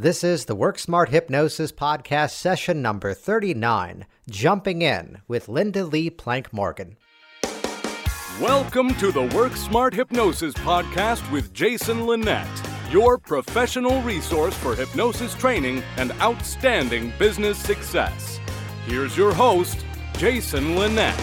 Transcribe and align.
This 0.00 0.22
is 0.22 0.44
the 0.44 0.54
Work 0.54 0.78
Smart 0.78 1.08
Hypnosis 1.08 1.72
Podcast, 1.72 2.30
session 2.30 2.80
number 2.80 3.12
39 3.14 4.06
Jumping 4.30 4.82
In 4.82 5.22
with 5.26 5.48
Linda 5.48 5.84
Lee 5.84 6.08
Plank 6.08 6.52
Morgan. 6.52 6.96
Welcome 8.40 8.94
to 8.94 9.10
the 9.10 9.28
Work 9.34 9.56
Smart 9.56 9.92
Hypnosis 9.92 10.54
Podcast 10.54 11.28
with 11.32 11.52
Jason 11.52 12.06
Linett, 12.06 12.46
your 12.92 13.18
professional 13.18 14.00
resource 14.02 14.54
for 14.54 14.76
hypnosis 14.76 15.34
training 15.34 15.82
and 15.96 16.12
outstanding 16.20 17.12
business 17.18 17.58
success. 17.58 18.38
Here's 18.86 19.16
your 19.16 19.34
host, 19.34 19.84
Jason 20.16 20.76
Linett. 20.76 21.18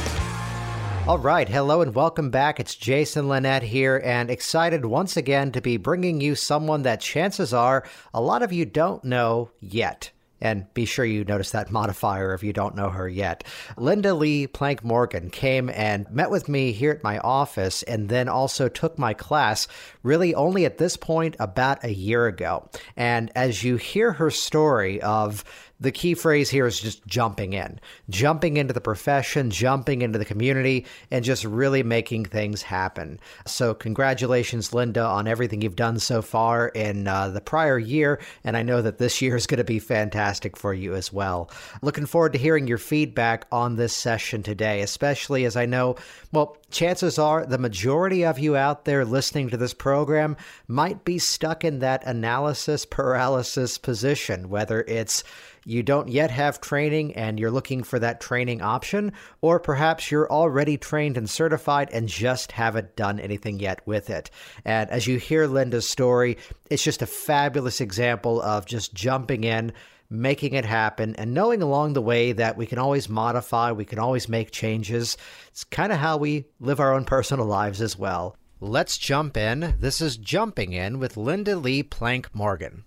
All 1.07 1.19
right. 1.19 1.47
Hello 1.47 1.81
and 1.81 1.93
welcome 1.93 2.31
back. 2.31 2.59
It's 2.59 2.73
Jason 2.73 3.27
Linett 3.27 3.61
here 3.61 4.01
and 4.03 4.31
excited 4.31 4.83
once 4.83 5.15
again 5.15 5.51
to 5.51 5.61
be 5.61 5.77
bringing 5.77 6.19
you 6.19 6.33
someone 6.33 6.81
that 6.81 6.99
chances 6.99 7.53
are 7.53 7.85
a 8.11 8.19
lot 8.19 8.41
of 8.41 8.51
you 8.51 8.65
don't 8.65 9.03
know 9.03 9.51
yet. 9.59 10.09
And 10.41 10.65
be 10.73 10.85
sure 10.85 11.05
you 11.05 11.23
notice 11.23 11.51
that 11.51 11.69
modifier 11.71 12.33
if 12.33 12.41
you 12.41 12.53
don't 12.53 12.75
know 12.75 12.89
her 12.89 13.07
yet. 13.07 13.43
Linda 13.77 14.15
Lee 14.15 14.47
Plank 14.47 14.83
Morgan 14.83 15.29
came 15.29 15.69
and 15.69 16.09
met 16.09 16.31
with 16.31 16.49
me 16.49 16.71
here 16.71 16.91
at 16.91 17.03
my 17.03 17.19
office 17.19 17.83
and 17.83 18.09
then 18.09 18.27
also 18.27 18.67
took 18.67 18.97
my 18.97 19.13
class 19.13 19.67
really 20.01 20.33
only 20.33 20.65
at 20.65 20.79
this 20.79 20.97
point 20.97 21.35
about 21.39 21.83
a 21.83 21.93
year 21.93 22.25
ago. 22.25 22.67
And 22.97 23.31
as 23.35 23.63
you 23.63 23.75
hear 23.75 24.13
her 24.13 24.31
story 24.31 24.99
of 25.03 25.43
the 25.79 25.91
key 25.91 26.13
phrase 26.13 26.49
here 26.49 26.65
is 26.65 26.79
just 26.79 27.05
jumping 27.05 27.53
in, 27.53 27.79
jumping 28.09 28.57
into 28.57 28.73
the 28.73 28.81
profession, 28.81 29.49
jumping 29.49 30.01
into 30.01 30.17
the 30.17 30.25
community, 30.25 30.85
and 31.11 31.25
just 31.25 31.43
really 31.43 31.83
making 31.83 32.25
things 32.25 32.61
happen. 32.61 33.19
So, 33.45 33.73
congratulations, 33.73 34.73
Linda, 34.73 35.03
on 35.03 35.27
everything 35.27 35.61
you've 35.61 35.75
done 35.75 35.99
so 35.99 36.21
far 36.21 36.69
in 36.69 37.07
uh, 37.07 37.29
the 37.29 37.41
prior 37.41 37.77
year. 37.77 38.21
And 38.43 38.55
I 38.55 38.63
know 38.63 38.81
that 38.81 38.97
this 38.97 39.21
year 39.21 39.35
is 39.35 39.47
going 39.47 39.57
to 39.57 39.63
be 39.63 39.79
fantastic 39.79 40.55
for 40.55 40.73
you 40.73 40.95
as 40.95 41.11
well. 41.11 41.49
Looking 41.81 42.05
forward 42.05 42.33
to 42.33 42.39
hearing 42.39 42.67
your 42.67 42.77
feedback 42.77 43.45
on 43.51 43.75
this 43.75 43.93
session 43.93 44.43
today, 44.43 44.81
especially 44.81 45.45
as 45.45 45.55
I 45.55 45.65
know, 45.65 45.95
well, 46.31 46.57
chances 46.71 47.19
are 47.19 47.45
the 47.45 47.57
majority 47.57 48.25
of 48.25 48.39
you 48.39 48.55
out 48.55 48.85
there 48.85 49.05
listening 49.05 49.49
to 49.49 49.57
this 49.57 49.73
program 49.73 50.37
might 50.67 51.03
be 51.03 51.19
stuck 51.19 51.63
in 51.63 51.79
that 51.79 52.05
analysis 52.05 52.85
paralysis 52.85 53.77
position, 53.77 54.49
whether 54.49 54.81
it's 54.81 55.23
you 55.65 55.83
don't 55.83 56.07
yet 56.07 56.31
have 56.31 56.61
training 56.61 57.15
and 57.15 57.39
you're 57.39 57.51
looking 57.51 57.83
for 57.83 57.99
that 57.99 58.21
training 58.21 58.61
option, 58.61 59.11
or 59.41 59.59
perhaps 59.59 60.11
you're 60.11 60.31
already 60.31 60.77
trained 60.77 61.17
and 61.17 61.29
certified 61.29 61.89
and 61.91 62.07
just 62.07 62.51
haven't 62.51 62.95
done 62.95 63.19
anything 63.19 63.59
yet 63.59 63.85
with 63.85 64.09
it. 64.09 64.29
And 64.63 64.89
as 64.91 65.07
you 65.07 65.17
hear 65.17 65.47
Linda's 65.47 65.89
story, 65.89 66.37
it's 66.69 66.83
just 66.83 67.01
a 67.01 67.07
fabulous 67.07 67.81
example 67.81 68.41
of 68.41 68.65
just 68.65 68.93
jumping 68.93 69.43
in 69.43 69.73
making 70.09 70.53
it 70.53 70.65
happen 70.65 71.15
and 71.15 71.33
knowing 71.33 71.63
along 71.63 71.93
the 71.93 72.01
way 72.01 72.31
that 72.31 72.57
we 72.57 72.67
can 72.67 72.77
always 72.77 73.09
modify, 73.09 73.71
we 73.71 73.85
can 73.85 73.97
always 73.97 74.29
make 74.29 74.51
changes. 74.51 75.17
It's 75.47 75.63
kind 75.63 75.91
of 75.91 75.97
how 75.97 76.17
we 76.17 76.45
live 76.59 76.79
our 76.79 76.93
own 76.93 77.05
personal 77.05 77.47
lives 77.47 77.81
as 77.81 77.97
well. 77.97 78.37
Let's 78.59 78.97
jump 78.97 79.35
in. 79.35 79.75
This 79.79 80.01
is 80.01 80.17
Jumping 80.17 80.73
In 80.73 80.99
with 80.99 81.17
Linda 81.17 81.55
Lee 81.55 81.83
Plank 81.83 82.33
Morgan. 82.33 82.85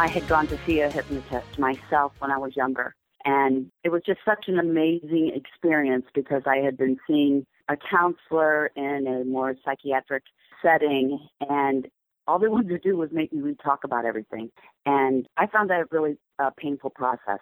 I 0.00 0.08
had 0.08 0.26
gone 0.26 0.48
to 0.48 0.56
see 0.64 0.80
a 0.80 0.90
hypnotist 0.90 1.58
myself 1.58 2.12
when 2.20 2.30
I 2.30 2.38
was 2.38 2.56
younger. 2.56 2.94
And 3.26 3.70
it 3.84 3.90
was 3.90 4.00
just 4.06 4.20
such 4.24 4.46
an 4.48 4.58
amazing 4.58 5.32
experience 5.34 6.06
because 6.14 6.42
I 6.46 6.56
had 6.56 6.78
been 6.78 6.96
seeing 7.06 7.44
a 7.68 7.76
counselor 7.76 8.70
in 8.76 9.06
a 9.06 9.24
more 9.26 9.54
psychiatric 9.62 10.22
setting 10.62 11.18
and 11.46 11.86
all 12.26 12.38
they 12.38 12.48
wanted 12.56 12.70
to 12.70 12.78
do 12.78 12.96
was 12.96 13.10
make 13.12 13.30
me 13.30 13.42
re-talk 13.42 13.80
about 13.84 14.06
everything. 14.06 14.50
And 14.86 15.28
I 15.36 15.46
found 15.46 15.68
that 15.68 15.80
a 15.80 15.84
really 15.90 16.16
uh, 16.38 16.50
painful 16.56 16.90
process. 16.90 17.40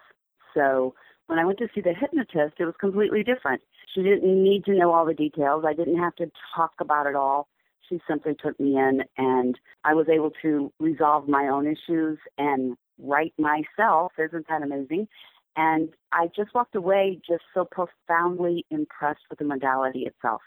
So 0.53 0.95
when 1.27 1.39
I 1.39 1.45
went 1.45 1.59
to 1.59 1.69
see 1.73 1.79
the 1.79 1.93
hypnotist, 1.93 2.55
it 2.59 2.65
was 2.65 2.75
completely 2.77 3.23
different. 3.23 3.61
She 3.95 4.03
didn't 4.03 4.43
need 4.43 4.65
to 4.65 4.73
know 4.73 4.91
all 4.91 5.05
the 5.05 5.13
details. 5.13 5.63
I 5.65 5.73
didn't 5.73 5.99
have 5.99 6.15
to 6.17 6.29
talk 6.53 6.73
about 6.81 7.07
it 7.07 7.15
all. 7.15 7.47
She 7.89 7.99
simply 8.07 8.35
took 8.35 8.59
me 8.59 8.77
in 8.77 9.03
and 9.17 9.59
I 9.83 9.93
was 9.93 10.07
able 10.07 10.31
to 10.43 10.71
resolve 10.79 11.27
my 11.27 11.47
own 11.47 11.65
issues 11.67 12.19
and 12.37 12.77
write 13.01 13.33
myself. 13.37 14.13
Isn't 14.17 14.47
that 14.47 14.61
amazing? 14.61 15.07
And 15.55 15.89
I 16.11 16.27
just 16.35 16.53
walked 16.53 16.75
away 16.75 17.19
just 17.27 17.43
so 17.53 17.65
profoundly 17.65 18.65
impressed 18.69 19.23
with 19.29 19.39
the 19.39 19.45
modality 19.45 20.01
itself. 20.01 20.41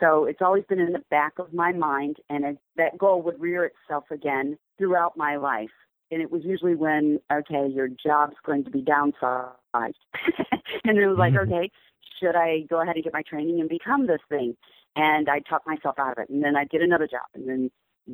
So 0.00 0.24
it's 0.24 0.42
always 0.42 0.64
been 0.68 0.80
in 0.80 0.92
the 0.92 1.02
back 1.10 1.38
of 1.38 1.52
my 1.54 1.72
mind, 1.72 2.16
and 2.28 2.44
it, 2.44 2.58
that 2.76 2.98
goal 2.98 3.22
would 3.22 3.40
rear 3.40 3.64
itself 3.64 4.04
again 4.10 4.58
throughout 4.78 5.16
my 5.16 5.36
life. 5.36 5.70
And 6.10 6.22
it 6.22 6.30
was 6.30 6.42
usually 6.44 6.74
when, 6.74 7.18
okay, 7.32 7.66
your 7.68 7.88
job's 7.88 8.36
going 8.44 8.64
to 8.64 8.70
be 8.70 8.82
downsized. 8.82 9.52
and 10.84 10.98
it 10.98 11.06
was 11.06 11.18
like, 11.18 11.32
mm-hmm. 11.32 11.52
okay, 11.52 11.70
should 12.20 12.36
I 12.36 12.60
go 12.68 12.80
ahead 12.80 12.94
and 12.94 13.04
get 13.04 13.12
my 13.12 13.22
training 13.22 13.60
and 13.60 13.68
become 13.68 14.06
this 14.06 14.20
thing? 14.28 14.56
And 14.96 15.28
I 15.28 15.40
talked 15.40 15.66
myself 15.66 15.98
out 15.98 16.12
of 16.12 16.18
it. 16.18 16.30
And 16.30 16.42
then 16.42 16.56
I'd 16.56 16.70
get 16.70 16.82
another 16.82 17.06
job, 17.06 17.26
and 17.34 17.48
then 17.48 17.70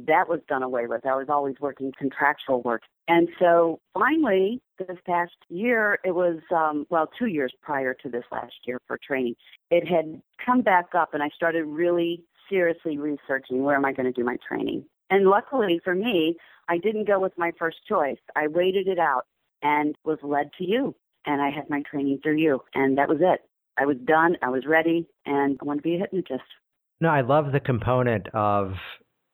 that 0.06 0.28
was 0.28 0.40
done 0.48 0.62
away 0.62 0.86
with. 0.86 1.04
I 1.04 1.14
was 1.16 1.26
always 1.28 1.56
working 1.60 1.92
contractual 1.98 2.62
work. 2.62 2.82
And 3.08 3.28
so 3.38 3.78
finally, 3.94 4.60
this 4.78 4.96
past 5.06 5.36
year, 5.48 5.98
it 6.04 6.14
was, 6.14 6.38
um, 6.54 6.86
well, 6.88 7.08
two 7.18 7.26
years 7.26 7.52
prior 7.62 7.94
to 8.02 8.08
this 8.08 8.24
last 8.32 8.54
year 8.66 8.78
for 8.86 8.98
training, 9.06 9.34
it 9.70 9.86
had 9.86 10.20
come 10.44 10.62
back 10.62 10.94
up, 10.94 11.14
and 11.14 11.22
I 11.22 11.28
started 11.34 11.64
really 11.64 12.24
seriously 12.48 12.98
researching 12.98 13.62
where 13.62 13.76
am 13.76 13.84
I 13.84 13.92
going 13.92 14.06
to 14.06 14.12
do 14.12 14.24
my 14.24 14.36
training. 14.46 14.84
And 15.10 15.26
luckily 15.26 15.80
for 15.84 15.94
me, 15.94 16.36
I 16.68 16.78
didn't 16.78 17.06
go 17.06 17.20
with 17.20 17.32
my 17.36 17.52
first 17.58 17.78
choice. 17.88 18.18
I 18.34 18.48
waited 18.48 18.88
it 18.88 18.98
out 18.98 19.26
and 19.62 19.94
was 20.04 20.18
led 20.22 20.50
to 20.58 20.64
you. 20.64 20.94
And 21.26 21.40
I 21.40 21.50
had 21.50 21.68
my 21.70 21.82
training 21.82 22.20
through 22.22 22.38
you. 22.38 22.62
And 22.74 22.98
that 22.98 23.08
was 23.08 23.18
it. 23.20 23.40
I 23.78 23.86
was 23.86 23.96
done. 24.04 24.36
I 24.42 24.48
was 24.48 24.64
ready. 24.66 25.06
And 25.26 25.58
I 25.60 25.64
wanted 25.64 25.80
to 25.80 25.88
be 25.88 25.96
a 25.96 25.98
hypnotist. 25.98 26.42
No, 27.02 27.08
I 27.08 27.22
love 27.22 27.50
the 27.50 27.58
component 27.58 28.28
of 28.32 28.74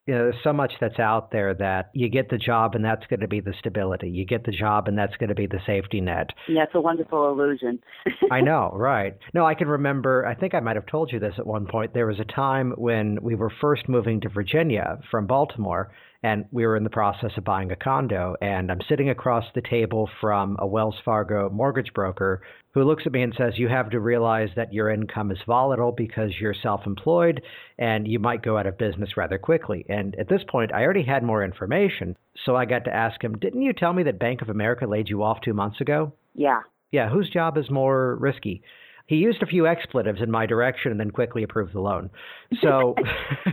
you 0.06 0.14
know, 0.14 0.22
there's 0.22 0.42
so 0.42 0.54
much 0.54 0.72
that's 0.80 0.98
out 0.98 1.32
there 1.32 1.52
that 1.52 1.90
you 1.92 2.08
get 2.08 2.30
the 2.30 2.38
job 2.38 2.74
and 2.74 2.82
that's 2.82 3.06
going 3.08 3.20
to 3.20 3.28
be 3.28 3.40
the 3.40 3.52
stability. 3.58 4.08
You 4.08 4.24
get 4.24 4.46
the 4.46 4.52
job 4.52 4.88
and 4.88 4.96
that's 4.96 5.14
going 5.16 5.28
to 5.28 5.34
be 5.34 5.46
the 5.46 5.60
safety 5.66 6.00
net. 6.00 6.30
Yeah, 6.48 6.62
it's 6.62 6.74
a 6.74 6.80
wonderful 6.80 7.30
illusion. 7.30 7.80
I 8.30 8.40
know, 8.40 8.70
right. 8.72 9.18
No, 9.34 9.44
I 9.44 9.52
can 9.52 9.68
remember, 9.68 10.24
I 10.24 10.34
think 10.34 10.54
I 10.54 10.60
might 10.60 10.76
have 10.76 10.86
told 10.86 11.12
you 11.12 11.18
this 11.18 11.34
at 11.36 11.46
one 11.46 11.66
point. 11.66 11.92
There 11.92 12.06
was 12.06 12.18
a 12.18 12.24
time 12.24 12.72
when 12.78 13.18
we 13.20 13.34
were 13.34 13.52
first 13.60 13.86
moving 13.86 14.22
to 14.22 14.30
Virginia 14.30 14.98
from 15.10 15.26
Baltimore 15.26 15.92
and 16.22 16.44
we 16.50 16.66
were 16.66 16.76
in 16.76 16.84
the 16.84 16.90
process 16.90 17.30
of 17.36 17.44
buying 17.44 17.70
a 17.70 17.76
condo 17.76 18.34
and 18.40 18.70
I'm 18.70 18.80
sitting 18.88 19.10
across 19.10 19.44
the 19.54 19.62
table 19.62 20.08
from 20.20 20.56
a 20.58 20.66
Wells 20.66 20.96
Fargo 21.04 21.48
mortgage 21.50 21.92
broker 21.94 22.42
who 22.72 22.84
looks 22.84 23.04
at 23.06 23.12
me 23.12 23.22
and 23.22 23.34
says 23.36 23.54
you 23.56 23.68
have 23.68 23.90
to 23.90 24.00
realize 24.00 24.48
that 24.56 24.72
your 24.72 24.90
income 24.90 25.30
is 25.30 25.38
volatile 25.46 25.92
because 25.92 26.32
you're 26.40 26.54
self-employed 26.54 27.42
and 27.78 28.06
you 28.06 28.18
might 28.18 28.42
go 28.42 28.58
out 28.58 28.66
of 28.66 28.78
business 28.78 29.16
rather 29.16 29.38
quickly. 29.38 29.84
And 29.88 30.14
at 30.16 30.28
this 30.28 30.42
point 30.48 30.72
I 30.72 30.82
already 30.82 31.04
had 31.04 31.22
more 31.22 31.44
information 31.44 32.16
so 32.44 32.56
I 32.56 32.64
got 32.64 32.84
to 32.84 32.94
ask 32.94 33.22
him 33.22 33.38
didn't 33.38 33.62
you 33.62 33.72
tell 33.72 33.92
me 33.92 34.02
that 34.04 34.18
Bank 34.18 34.42
of 34.42 34.48
America 34.48 34.86
laid 34.86 35.08
you 35.08 35.22
off 35.22 35.40
2 35.44 35.54
months 35.54 35.80
ago? 35.80 36.12
Yeah. 36.34 36.62
Yeah 36.90 37.08
whose 37.08 37.30
job 37.30 37.56
is 37.56 37.70
more 37.70 38.16
risky 38.16 38.62
he 39.08 39.16
used 39.16 39.42
a 39.42 39.46
few 39.46 39.66
expletives 39.66 40.20
in 40.22 40.30
my 40.30 40.46
direction 40.46 40.90
and 40.92 41.00
then 41.00 41.10
quickly 41.10 41.42
approved 41.42 41.74
the 41.74 41.80
loan. 41.80 42.10
So 42.62 42.94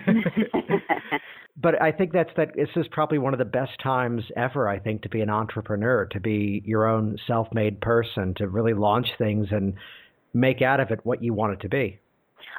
but 1.62 1.82
I 1.82 1.92
think 1.92 2.12
that's 2.12 2.30
that 2.38 2.56
this 2.56 2.70
is 2.76 2.86
probably 2.92 3.18
one 3.18 3.34
of 3.34 3.40
the 3.40 3.46
best 3.46 3.72
times 3.82 4.24
ever, 4.36 4.68
I 4.68 4.80
think, 4.80 5.02
to 5.04 5.10
be 5.10 5.22
an 5.22 5.30
entrepreneur, 5.30 6.06
to 6.12 6.20
be 6.20 6.62
your 6.66 6.86
own 6.86 7.18
self 7.26 7.48
made 7.54 7.82
person, 7.82 8.34
to 8.36 8.48
really 8.48 8.74
launch 8.74 9.08
things 9.18 9.48
and 9.52 9.74
make 10.34 10.62
out 10.62 10.80
of 10.80 10.92
it 10.92 11.00
what 11.04 11.24
you 11.24 11.34
want 11.34 11.54
it 11.54 11.62
to 11.62 11.70
be. 11.70 12.00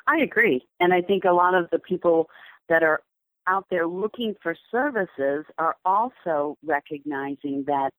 I 0.06 0.18
agree. 0.18 0.66
And 0.80 0.94
I 0.94 1.02
think 1.02 1.24
a 1.24 1.32
lot 1.32 1.54
of 1.54 1.68
the 1.70 1.78
people 1.78 2.28
that 2.68 2.82
are 2.82 3.02
out 3.46 3.66
there 3.70 3.86
looking 3.86 4.34
for 4.42 4.56
services 4.70 5.44
are 5.58 5.76
also 5.84 6.56
recognizing 6.64 7.64
that 7.66 7.90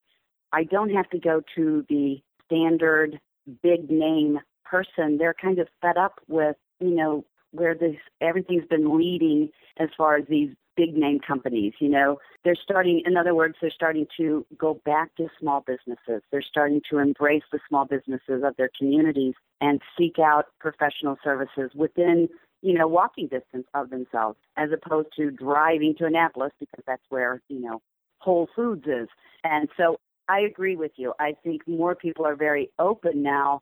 I 0.52 0.64
don't 0.64 0.90
have 0.90 1.10
to 1.12 1.20
go 1.20 1.42
to 1.56 1.86
the 1.90 2.18
standard 2.46 3.20
big 3.62 3.90
name 3.90 4.40
person. 4.70 5.18
They're 5.18 5.36
kind 5.40 5.60
of 5.60 5.68
fed 5.82 5.98
up 5.98 6.20
with, 6.28 6.56
you 6.80 6.96
know, 6.96 7.26
where 7.52 7.76
this 7.76 7.96
everything's 8.22 8.68
been 8.68 8.98
leading 8.98 9.50
as 9.80 9.90
far 9.98 10.18
as 10.18 10.26
these 10.30 10.50
big 10.76 10.96
name 10.96 11.20
companies. 11.20 11.74
You 11.80 11.90
know, 11.90 12.20
they're 12.44 12.56
starting, 12.56 13.02
in 13.06 13.18
other 13.18 13.34
words, 13.34 13.56
they're 13.60 13.72
starting 13.72 14.06
to 14.18 14.46
go 14.58 14.80
back 14.86 15.16
to 15.16 15.28
small 15.40 15.62
businesses. 15.62 16.22
They're 16.32 16.42
starting 16.42 16.82
to 16.92 17.00
embrace 17.00 17.44
the 17.52 17.60
small 17.68 17.86
businesses 17.86 18.44
of 18.46 18.56
their 18.58 18.70
communities 18.78 19.34
and 19.60 19.82
seek 19.98 20.20
out 20.20 20.46
professional 20.60 21.18
services 21.24 21.72
within, 21.76 22.30
you 22.62 22.74
know, 22.74 22.88
walking 22.88 23.28
distance 23.28 23.66
of 23.74 23.90
themselves, 23.90 24.38
as 24.56 24.70
opposed 24.72 25.10
to 25.18 25.32
driving 25.32 25.96
to 25.98 26.06
Annapolis 26.06 26.52
because 26.60 26.84
that's 26.86 27.04
where, 27.10 27.42
you 27.50 27.60
know, 27.60 27.82
Whole 28.20 28.48
Foods 28.56 28.86
is. 28.86 29.08
And 29.44 29.68
so 29.76 29.98
I 30.30 30.42
agree 30.42 30.76
with 30.76 30.92
you. 30.96 31.14
I 31.20 31.36
think 31.44 31.68
more 31.68 31.96
people 31.96 32.26
are 32.26 32.36
very 32.36 32.70
open 32.80 33.24
now 33.24 33.62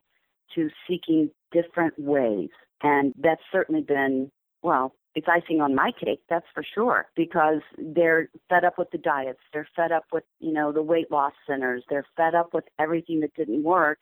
to 0.54 0.68
seeking 0.88 1.30
different 1.52 1.98
ways. 1.98 2.50
And 2.82 3.14
that's 3.18 3.42
certainly 3.50 3.82
been, 3.82 4.30
well, 4.62 4.94
it's 5.14 5.26
icing 5.28 5.62
on 5.62 5.74
my 5.74 5.92
cake, 5.98 6.20
that's 6.28 6.46
for 6.52 6.62
sure, 6.74 7.06
because 7.16 7.62
they're 7.78 8.28
fed 8.50 8.64
up 8.64 8.76
with 8.76 8.90
the 8.90 8.98
diets. 8.98 9.38
They're 9.52 9.68
fed 9.74 9.90
up 9.90 10.04
with, 10.12 10.24
you 10.40 10.52
know, 10.52 10.72
the 10.72 10.82
weight 10.82 11.10
loss 11.10 11.32
centers. 11.48 11.84
They're 11.88 12.04
fed 12.16 12.34
up 12.34 12.52
with 12.52 12.64
everything 12.78 13.20
that 13.20 13.34
didn't 13.34 13.62
work. 13.62 13.98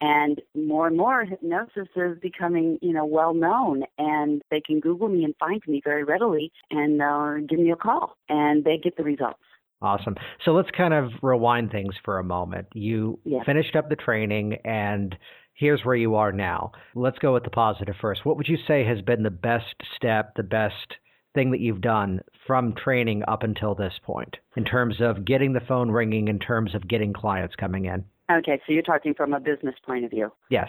And 0.00 0.40
more 0.54 0.86
and 0.86 0.96
more 0.96 1.24
hypnosis 1.24 1.88
is 1.96 2.18
becoming, 2.20 2.78
you 2.82 2.92
know, 2.92 3.04
well 3.04 3.32
known 3.32 3.84
and 3.96 4.42
they 4.50 4.60
can 4.60 4.80
Google 4.80 5.08
me 5.08 5.24
and 5.24 5.34
find 5.38 5.62
me 5.66 5.80
very 5.82 6.04
readily 6.04 6.52
and 6.70 7.00
uh, 7.00 7.36
give 7.48 7.58
me 7.58 7.70
a 7.70 7.76
call 7.76 8.16
and 8.28 8.64
they 8.64 8.76
get 8.76 8.96
the 8.96 9.04
results. 9.04 9.40
Awesome. 9.80 10.16
So 10.44 10.52
let's 10.52 10.70
kind 10.76 10.94
of 10.94 11.10
rewind 11.22 11.70
things 11.70 11.94
for 12.04 12.18
a 12.18 12.24
moment. 12.24 12.68
You 12.74 13.18
yes. 13.24 13.44
finished 13.46 13.76
up 13.76 13.88
the 13.88 13.96
training 13.96 14.58
and 14.64 15.16
here's 15.54 15.84
where 15.84 15.96
you 15.96 16.16
are 16.16 16.32
now. 16.32 16.72
Let's 16.94 17.18
go 17.18 17.32
with 17.32 17.44
the 17.44 17.50
positive 17.50 17.94
first. 18.00 18.24
What 18.24 18.36
would 18.36 18.48
you 18.48 18.58
say 18.66 18.84
has 18.84 19.00
been 19.00 19.22
the 19.22 19.30
best 19.30 19.74
step, 19.96 20.34
the 20.34 20.42
best 20.42 20.96
thing 21.34 21.50
that 21.50 21.60
you've 21.60 21.80
done 21.80 22.20
from 22.46 22.74
training 22.74 23.22
up 23.26 23.42
until 23.42 23.74
this 23.74 23.94
point 24.02 24.36
in 24.56 24.64
terms 24.64 24.96
of 25.00 25.24
getting 25.24 25.52
the 25.52 25.60
phone 25.60 25.90
ringing, 25.90 26.28
in 26.28 26.38
terms 26.38 26.74
of 26.74 26.86
getting 26.86 27.12
clients 27.12 27.56
coming 27.56 27.86
in? 27.86 28.04
Okay, 28.30 28.60
so 28.66 28.72
you're 28.72 28.82
talking 28.82 29.14
from 29.14 29.32
a 29.32 29.40
business 29.40 29.74
point 29.84 30.04
of 30.04 30.10
view. 30.10 30.32
Yes. 30.48 30.68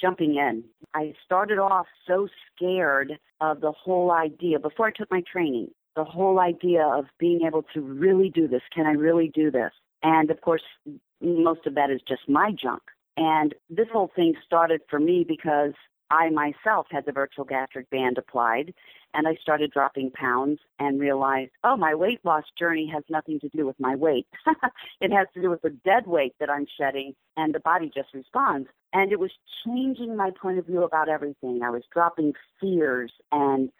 Jumping 0.00 0.36
in. 0.36 0.64
I 0.94 1.14
started 1.24 1.58
off 1.58 1.86
so 2.06 2.28
scared 2.54 3.18
of 3.40 3.60
the 3.60 3.72
whole 3.72 4.12
idea 4.12 4.58
before 4.58 4.86
I 4.86 4.92
took 4.92 5.10
my 5.10 5.22
training, 5.30 5.68
the 5.96 6.04
whole 6.04 6.38
idea 6.38 6.84
of 6.84 7.06
being 7.18 7.40
able 7.46 7.64
to 7.74 7.80
really 7.80 8.30
do 8.30 8.46
this. 8.46 8.62
Can 8.72 8.86
I 8.86 8.92
really 8.92 9.28
do 9.34 9.50
this? 9.50 9.72
And 10.02 10.30
of 10.30 10.40
course, 10.40 10.62
most 11.20 11.66
of 11.66 11.74
that 11.74 11.90
is 11.90 12.00
just 12.06 12.28
my 12.28 12.52
junk. 12.52 12.82
And 13.16 13.54
this 13.68 13.88
whole 13.92 14.10
thing 14.14 14.34
started 14.44 14.80
for 14.88 14.98
me 14.98 15.24
because 15.26 15.72
I 16.10 16.28
myself 16.30 16.86
had 16.90 17.06
the 17.06 17.12
virtual 17.12 17.44
gastric 17.44 17.88
band 17.90 18.18
applied 18.18 18.74
and 19.14 19.26
I 19.26 19.34
started 19.40 19.70
dropping 19.72 20.10
pounds 20.10 20.58
and 20.78 21.00
realized, 21.00 21.52
oh, 21.64 21.76
my 21.76 21.94
weight 21.94 22.20
loss 22.24 22.44
journey 22.58 22.90
has 22.92 23.02
nothing 23.08 23.40
to 23.40 23.48
do 23.48 23.66
with 23.66 23.78
my 23.78 23.94
weight. 23.94 24.26
it 25.00 25.10
has 25.10 25.26
to 25.34 25.42
do 25.42 25.50
with 25.50 25.62
the 25.62 25.76
dead 25.84 26.06
weight 26.06 26.34
that 26.38 26.50
I'm 26.50 26.66
shedding 26.78 27.14
and 27.36 27.54
the 27.54 27.60
body 27.60 27.90
just 27.94 28.12
responds. 28.14 28.68
And 28.92 29.10
it 29.10 29.18
was 29.18 29.30
changing 29.64 30.16
my 30.16 30.30
point 30.30 30.58
of 30.58 30.66
view 30.66 30.82
about 30.82 31.08
everything. 31.08 31.60
I 31.62 31.70
was 31.70 31.82
dropping 31.92 32.34
fears 32.60 33.12
and 33.30 33.70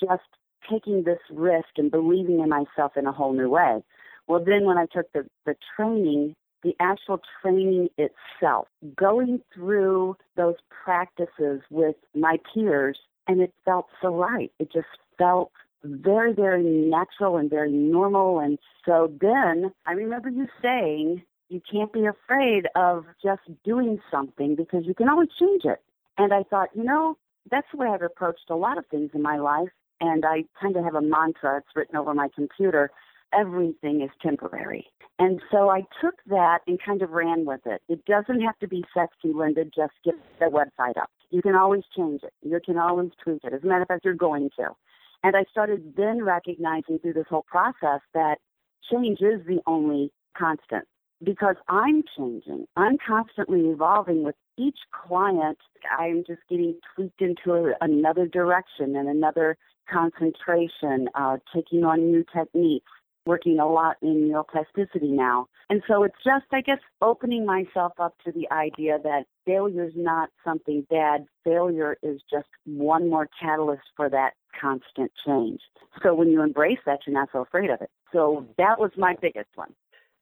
just 0.00 0.22
taking 0.70 1.04
this 1.04 1.20
risk 1.30 1.68
and 1.76 1.90
believing 1.90 2.40
in 2.40 2.48
myself 2.48 2.92
in 2.96 3.06
a 3.06 3.12
whole 3.12 3.34
new 3.34 3.50
way. 3.50 3.82
Well, 4.26 4.42
then 4.42 4.64
when 4.64 4.78
I 4.78 4.86
took 4.86 5.12
the, 5.12 5.26
the 5.44 5.54
training 5.76 6.34
the 6.64 6.74
actual 6.80 7.20
training 7.40 7.90
itself, 7.98 8.66
going 8.96 9.40
through 9.54 10.16
those 10.36 10.56
practices 10.84 11.60
with 11.70 11.94
my 12.14 12.38
peers, 12.52 12.98
and 13.28 13.40
it 13.40 13.52
felt 13.64 13.86
so 14.02 14.16
right. 14.16 14.50
It 14.58 14.72
just 14.72 14.88
felt 15.18 15.52
very, 15.84 16.32
very 16.32 16.62
natural 16.62 17.36
and 17.36 17.48
very 17.48 17.70
normal. 17.70 18.40
And 18.40 18.58
so 18.84 19.12
then 19.20 19.72
I 19.86 19.92
remember 19.92 20.30
you 20.30 20.48
saying, 20.62 21.22
you 21.50 21.60
can't 21.70 21.92
be 21.92 22.06
afraid 22.06 22.66
of 22.74 23.04
just 23.22 23.42
doing 23.64 24.00
something 24.10 24.56
because 24.56 24.86
you 24.86 24.94
can 24.94 25.08
always 25.08 25.28
change 25.38 25.64
it. 25.64 25.80
And 26.16 26.32
I 26.32 26.42
thought, 26.44 26.70
you 26.74 26.84
know, 26.84 27.16
that's 27.50 27.66
the 27.70 27.78
way 27.78 27.88
I've 27.88 28.02
approached 28.02 28.48
a 28.48 28.56
lot 28.56 28.78
of 28.78 28.86
things 28.86 29.10
in 29.14 29.22
my 29.22 29.36
life. 29.36 29.68
And 30.00 30.24
I 30.24 30.44
kind 30.60 30.76
of 30.76 30.84
have 30.84 30.94
a 30.94 31.02
mantra, 31.02 31.58
it's 31.58 31.76
written 31.76 31.96
over 31.96 32.14
my 32.14 32.28
computer 32.34 32.90
everything 33.32 34.02
is 34.02 34.10
temporary. 34.22 34.86
And 35.18 35.40
so 35.50 35.70
I 35.70 35.82
took 36.02 36.16
that 36.26 36.60
and 36.66 36.78
kind 36.84 37.02
of 37.02 37.10
ran 37.10 37.44
with 37.44 37.60
it. 37.66 37.82
It 37.88 38.04
doesn't 38.04 38.40
have 38.40 38.58
to 38.58 38.68
be 38.68 38.84
sexy, 38.92 39.32
Linda. 39.32 39.64
Just 39.64 39.92
get 40.04 40.14
the 40.40 40.46
website 40.46 40.96
up. 41.00 41.10
You 41.30 41.40
can 41.40 41.54
always 41.54 41.82
change 41.96 42.22
it. 42.24 42.32
You 42.42 42.58
can 42.64 42.78
always 42.78 43.10
tweak 43.22 43.44
it. 43.44 43.52
As 43.52 43.62
a 43.62 43.66
matter 43.66 43.82
of 43.82 43.88
fact, 43.88 44.04
you're 44.04 44.14
going 44.14 44.50
to. 44.58 44.70
And 45.22 45.36
I 45.36 45.44
started 45.50 45.94
then 45.96 46.22
recognizing 46.22 46.98
through 46.98 47.14
this 47.14 47.26
whole 47.30 47.46
process 47.48 48.00
that 48.12 48.36
change 48.90 49.20
is 49.20 49.40
the 49.46 49.60
only 49.66 50.12
constant 50.36 50.86
because 51.22 51.56
I'm 51.68 52.02
changing. 52.16 52.66
I'm 52.76 52.98
constantly 53.06 53.60
evolving 53.70 54.24
with 54.24 54.34
each 54.58 54.78
client. 54.92 55.58
I'm 55.98 56.24
just 56.26 56.40
getting 56.50 56.76
tweaked 56.94 57.22
into 57.22 57.72
another 57.80 58.26
direction 58.26 58.96
and 58.96 59.08
another 59.08 59.56
concentration, 59.90 61.08
uh, 61.14 61.38
taking 61.54 61.84
on 61.84 62.10
new 62.10 62.24
techniques 62.34 62.90
working 63.26 63.58
a 63.58 63.66
lot 63.66 63.96
in 64.02 64.30
neuroplasticity 64.30 65.10
now. 65.10 65.46
And 65.70 65.82
so 65.88 66.02
it's 66.02 66.16
just, 66.24 66.44
I 66.52 66.60
guess, 66.60 66.78
opening 67.00 67.46
myself 67.46 67.92
up 67.98 68.14
to 68.24 68.32
the 68.32 68.50
idea 68.52 68.98
that 69.02 69.24
failure 69.46 69.84
is 69.84 69.94
not 69.96 70.28
something 70.44 70.86
bad. 70.90 71.24
Failure 71.42 71.96
is 72.02 72.20
just 72.30 72.48
one 72.64 73.08
more 73.08 73.28
catalyst 73.40 73.84
for 73.96 74.10
that 74.10 74.32
constant 74.60 75.10
change. 75.26 75.60
So 76.02 76.14
when 76.14 76.28
you 76.28 76.42
embrace 76.42 76.78
that, 76.86 77.00
you're 77.06 77.14
not 77.14 77.28
so 77.32 77.40
afraid 77.40 77.70
of 77.70 77.80
it. 77.80 77.90
So 78.12 78.46
that 78.58 78.78
was 78.78 78.90
my 78.96 79.16
biggest 79.20 79.48
one. 79.54 79.72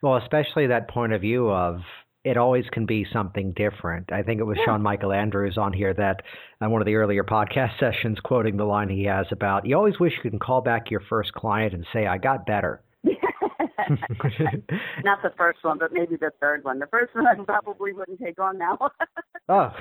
Well, 0.00 0.16
especially 0.16 0.66
that 0.69 0.88
point 0.88 1.12
of 1.12 1.20
view 1.20 1.50
of 1.50 1.81
it 2.25 2.37
always 2.37 2.64
can 2.70 2.87
be 2.87 3.06
something 3.12 3.52
different. 3.52 4.12
I 4.12 4.22
think 4.22 4.40
it 4.40 4.44
was 4.44 4.56
yeah. 4.58 4.66
Sean 4.66 4.82
Michael 4.82 5.12
Andrews 5.12 5.58
on 5.58 5.72
here 5.72 5.93
that 5.94 6.22
on 6.60 6.70
one 6.70 6.81
of 6.81 6.87
the 6.87 6.94
earlier 6.94 7.25
podcast 7.25 7.78
sessions 7.81 8.20
quoting 8.20 8.56
the 8.56 8.64
line 8.64 8.88
he 8.88 9.05
has 9.05 9.26
about 9.31 9.66
you 9.66 9.76
always 9.76 9.98
wish 9.98 10.12
you 10.22 10.31
could 10.31 10.40
call 10.40 10.60
back 10.60 10.90
your 10.90 11.00
first 11.00 11.32
client 11.32 11.75
and 11.75 11.87
say 11.93 12.06
I 12.06 12.19
got 12.19 12.46
better. 12.46 12.81
Not 15.05 15.23
the 15.23 15.32
first 15.37 15.58
one, 15.62 15.79
but 15.79 15.93
maybe 15.93 16.17
the 16.17 16.32
third 16.40 16.64
one. 16.64 16.79
The 16.79 16.87
first 16.87 17.14
one 17.14 17.26
I 17.26 17.34
probably 17.44 17.93
wouldn't 17.93 18.20
take 18.20 18.38
on 18.40 18.58
now. 18.58 18.79
oh. 19.49 19.73